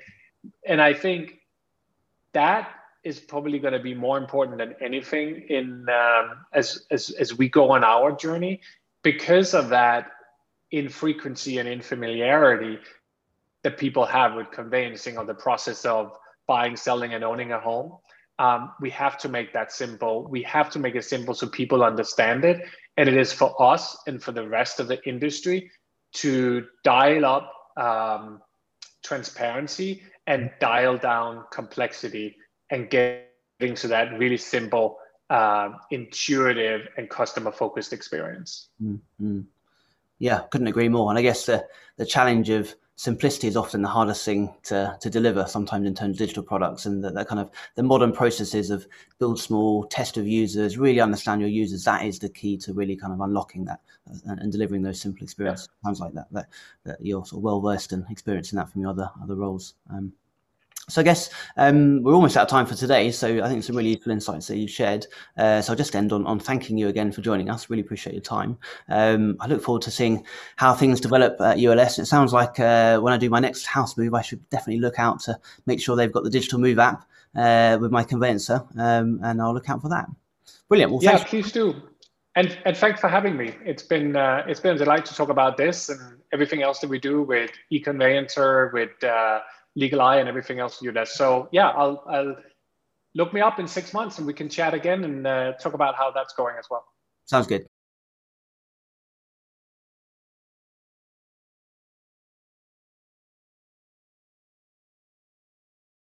and 0.66 0.81
I 0.81 0.94
think 0.94 1.38
that 2.33 2.70
is 3.05 3.20
probably 3.20 3.59
going 3.59 3.72
to 3.72 3.81
be 3.81 3.94
more 3.94 4.18
important 4.18 4.59
than 4.59 4.74
anything 4.81 5.46
in 5.48 5.87
um, 5.88 6.44
as, 6.53 6.85
as 6.90 7.11
as 7.11 7.37
we 7.37 7.48
go 7.48 7.70
on 7.70 7.85
our 7.85 8.12
journey 8.12 8.61
because 9.03 9.55
of 9.55 9.68
that 9.70 10.11
infrequency 10.70 11.59
and 11.59 11.68
infamiliarity 11.68 12.79
that 13.62 13.79
people 13.79 14.05
have 14.05 14.35
with 14.35 14.51
conveyancing 14.51 15.16
or 15.16 15.24
the 15.24 15.35
process 15.35 15.85
of 15.85 16.12
buying, 16.46 16.77
selling, 16.77 17.14
and 17.14 17.24
owning 17.24 17.53
a 17.53 17.61
home. 17.61 17.96
Um, 18.38 18.72
we 18.81 18.90
have 18.90 19.18
to 19.18 19.29
make 19.29 19.53
that 19.53 19.72
simple. 19.72 20.29
We 20.29 20.42
have 20.42 20.70
to 20.70 20.79
make 20.79 20.94
it 20.94 21.05
simple 21.05 21.35
so 21.35 21.48
people 21.48 21.83
understand 21.83 22.44
it. 22.44 22.62
And 22.96 23.09
it 23.09 23.16
is 23.16 23.33
for 23.33 23.61
us 23.61 23.98
and 24.07 24.22
for 24.22 24.33
the 24.33 24.46
rest 24.46 24.79
of 24.81 24.88
the 24.88 25.03
industry 25.09 25.70
to 26.14 26.66
dial 26.85 27.24
up 27.24 27.53
um, 27.77 28.40
transparency 29.03 30.03
and 30.28 30.50
dial 30.60 30.98
down 30.98 31.42
complexity 31.50 32.36
and 32.70 32.90
getting 32.90 33.74
to 33.74 33.88
that 33.88 34.16
really 34.18 34.36
simple, 34.36 34.98
uh, 35.30 35.70
intuitive, 35.90 36.86
and 36.98 37.08
customer 37.08 37.50
focused 37.50 37.94
experience. 37.94 38.68
Mm-hmm. 38.80 39.40
Yeah, 40.18 40.40
couldn't 40.50 40.66
agree 40.66 40.90
more. 40.90 41.10
And 41.10 41.18
I 41.18 41.22
guess 41.22 41.46
the, 41.46 41.66
the 41.96 42.04
challenge 42.04 42.50
of 42.50 42.74
simplicity 42.98 43.46
is 43.46 43.56
often 43.56 43.80
the 43.80 43.88
hardest 43.88 44.24
thing 44.24 44.52
to, 44.64 44.98
to 45.00 45.08
deliver 45.08 45.46
sometimes 45.46 45.87
in 45.87 45.94
terms 45.94 46.16
of 46.16 46.18
digital 46.18 46.42
products 46.42 46.84
and 46.84 47.04
the, 47.04 47.11
the 47.12 47.24
kind 47.24 47.40
of 47.40 47.48
the 47.76 47.82
modern 47.82 48.11
processes 48.11 48.70
of 48.70 48.88
build 49.20 49.38
small 49.38 49.84
test 49.84 50.16
of 50.16 50.26
users 50.26 50.78
really 50.78 51.00
understand 51.00 51.40
your 51.40 51.48
users 51.48 51.84
that 51.84 52.04
is 52.04 52.18
the 52.18 52.28
key 52.28 52.56
to 52.56 52.72
really 52.72 52.96
kind 52.96 53.12
of 53.12 53.20
unlocking 53.20 53.64
that 53.64 53.78
and, 54.24 54.40
and 54.40 54.50
delivering 54.50 54.82
those 54.82 55.00
simple 55.00 55.22
experiences 55.22 55.68
yeah. 55.70 55.88
sounds 55.88 56.00
like 56.00 56.12
that, 56.12 56.26
that 56.32 56.48
that 56.82 56.96
you're 57.00 57.24
sort 57.24 57.38
of 57.38 57.44
well 57.44 57.61
versed 57.61 57.92
in 57.92 58.04
experiencing 58.11 58.56
that 58.56 58.68
from 58.68 58.80
your 58.80 58.90
other 58.90 59.08
other 59.22 59.37
roles 59.37 59.74
um, 59.90 60.12
so 60.88 61.01
I 61.01 61.05
guess 61.05 61.31
um, 61.57 62.03
we're 62.03 62.14
almost 62.14 62.37
out 62.37 62.42
of 62.42 62.48
time 62.48 62.66
for 62.66 62.74
today. 62.74 63.11
So 63.11 63.42
I 63.42 63.48
think 63.48 63.62
some 63.62 63.77
really 63.77 63.90
useful 63.90 64.12
insights 64.12 64.46
that 64.48 64.57
you've 64.57 64.70
shared. 64.70 65.07
Uh, 65.37 65.61
so 65.61 65.72
I'll 65.72 65.77
just 65.77 65.94
end 65.94 66.12
on, 66.12 66.27
on 66.27 66.40
thanking 66.40 66.79
you 66.79 66.88
again 66.88 67.12
for 67.12 67.20
joining 67.20 67.51
us. 67.51 67.70
Really 67.70 67.83
appreciate 67.83 68.14
your 68.14 68.22
time. 68.22 68.59
Um, 68.88 69.37
I 69.40 69.46
look 69.46 69.62
forward 69.62 69.83
to 69.83 69.90
seeing 69.90 70.24
how 70.57 70.74
things 70.74 71.01
develop 71.01 71.40
at 71.40 71.59
ULS. 71.59 71.98
It 71.98 72.07
sounds 72.07 72.33
like 72.33 72.59
uh, 72.59 72.98
when 73.01 73.12
I 73.12 73.18
do 73.18 73.31
my 73.31 73.40
next 73.40 73.66
house 73.66 73.96
move, 73.96 74.14
I 74.14 74.22
should 74.22 74.48
definitely 74.51 74.81
look 74.81 74.98
out 74.98 75.20
to 75.20 75.38
make 75.66 75.81
sure 75.81 75.94
they've 75.96 76.12
got 76.12 76.24
the 76.24 76.31
digital 76.31 76.59
move 76.59 76.79
app 76.79 77.05
uh, 77.37 77.79
with 77.81 77.90
my 77.90 78.03
conveyancer, 78.03 78.64
um, 78.79 79.20
and 79.22 79.40
I'll 79.40 79.55
look 79.55 79.68
out 79.68 79.83
for 79.83 79.88
that. 79.90 80.07
Brilliant. 80.68 80.92
Well, 80.92 81.03
yeah, 81.03 81.22
please 81.22 81.53
do. 81.53 81.74
And, 82.35 82.57
and 82.64 82.77
thanks 82.77 83.01
for 83.01 83.09
having 83.09 83.37
me. 83.37 83.55
It's 83.64 83.83
been 83.83 84.14
uh, 84.14 84.44
it's 84.46 84.61
been 84.61 84.77
a 84.77 84.79
delight 84.79 85.05
to 85.07 85.14
talk 85.14 85.29
about 85.29 85.57
this 85.57 85.88
and 85.88 86.18
everything 86.33 86.62
else 86.62 86.79
that 86.81 86.88
we 86.88 86.98
do 86.98 87.22
with 87.22 87.51
eConveyancer, 87.72 88.72
with 88.72 89.03
uh, 89.03 89.40
Legal 89.76 90.00
Eye 90.00 90.16
and 90.16 90.28
everything 90.28 90.59
else 90.59 90.81
you 90.83 90.90
do 90.90 90.94
that. 90.94 91.09
So 91.09 91.48
yeah, 91.52 91.68
I'll, 91.68 92.02
I'll 92.09 92.37
look 93.14 93.33
me 93.33 93.40
up 93.40 93.59
in 93.59 93.66
six 93.66 93.92
months 93.92 94.18
and 94.18 94.26
we 94.26 94.35
can 94.35 94.48
chat 94.48 94.74
again 94.74 95.04
and 95.04 95.26
uh, 95.26 95.52
talk 95.54 95.74
about 95.74 95.94
how 95.94 96.11
that's 96.11 96.35
going 96.35 96.57
as 96.59 96.66
well. 96.70 96.85
Sounds 97.26 97.46
good. 97.46 97.66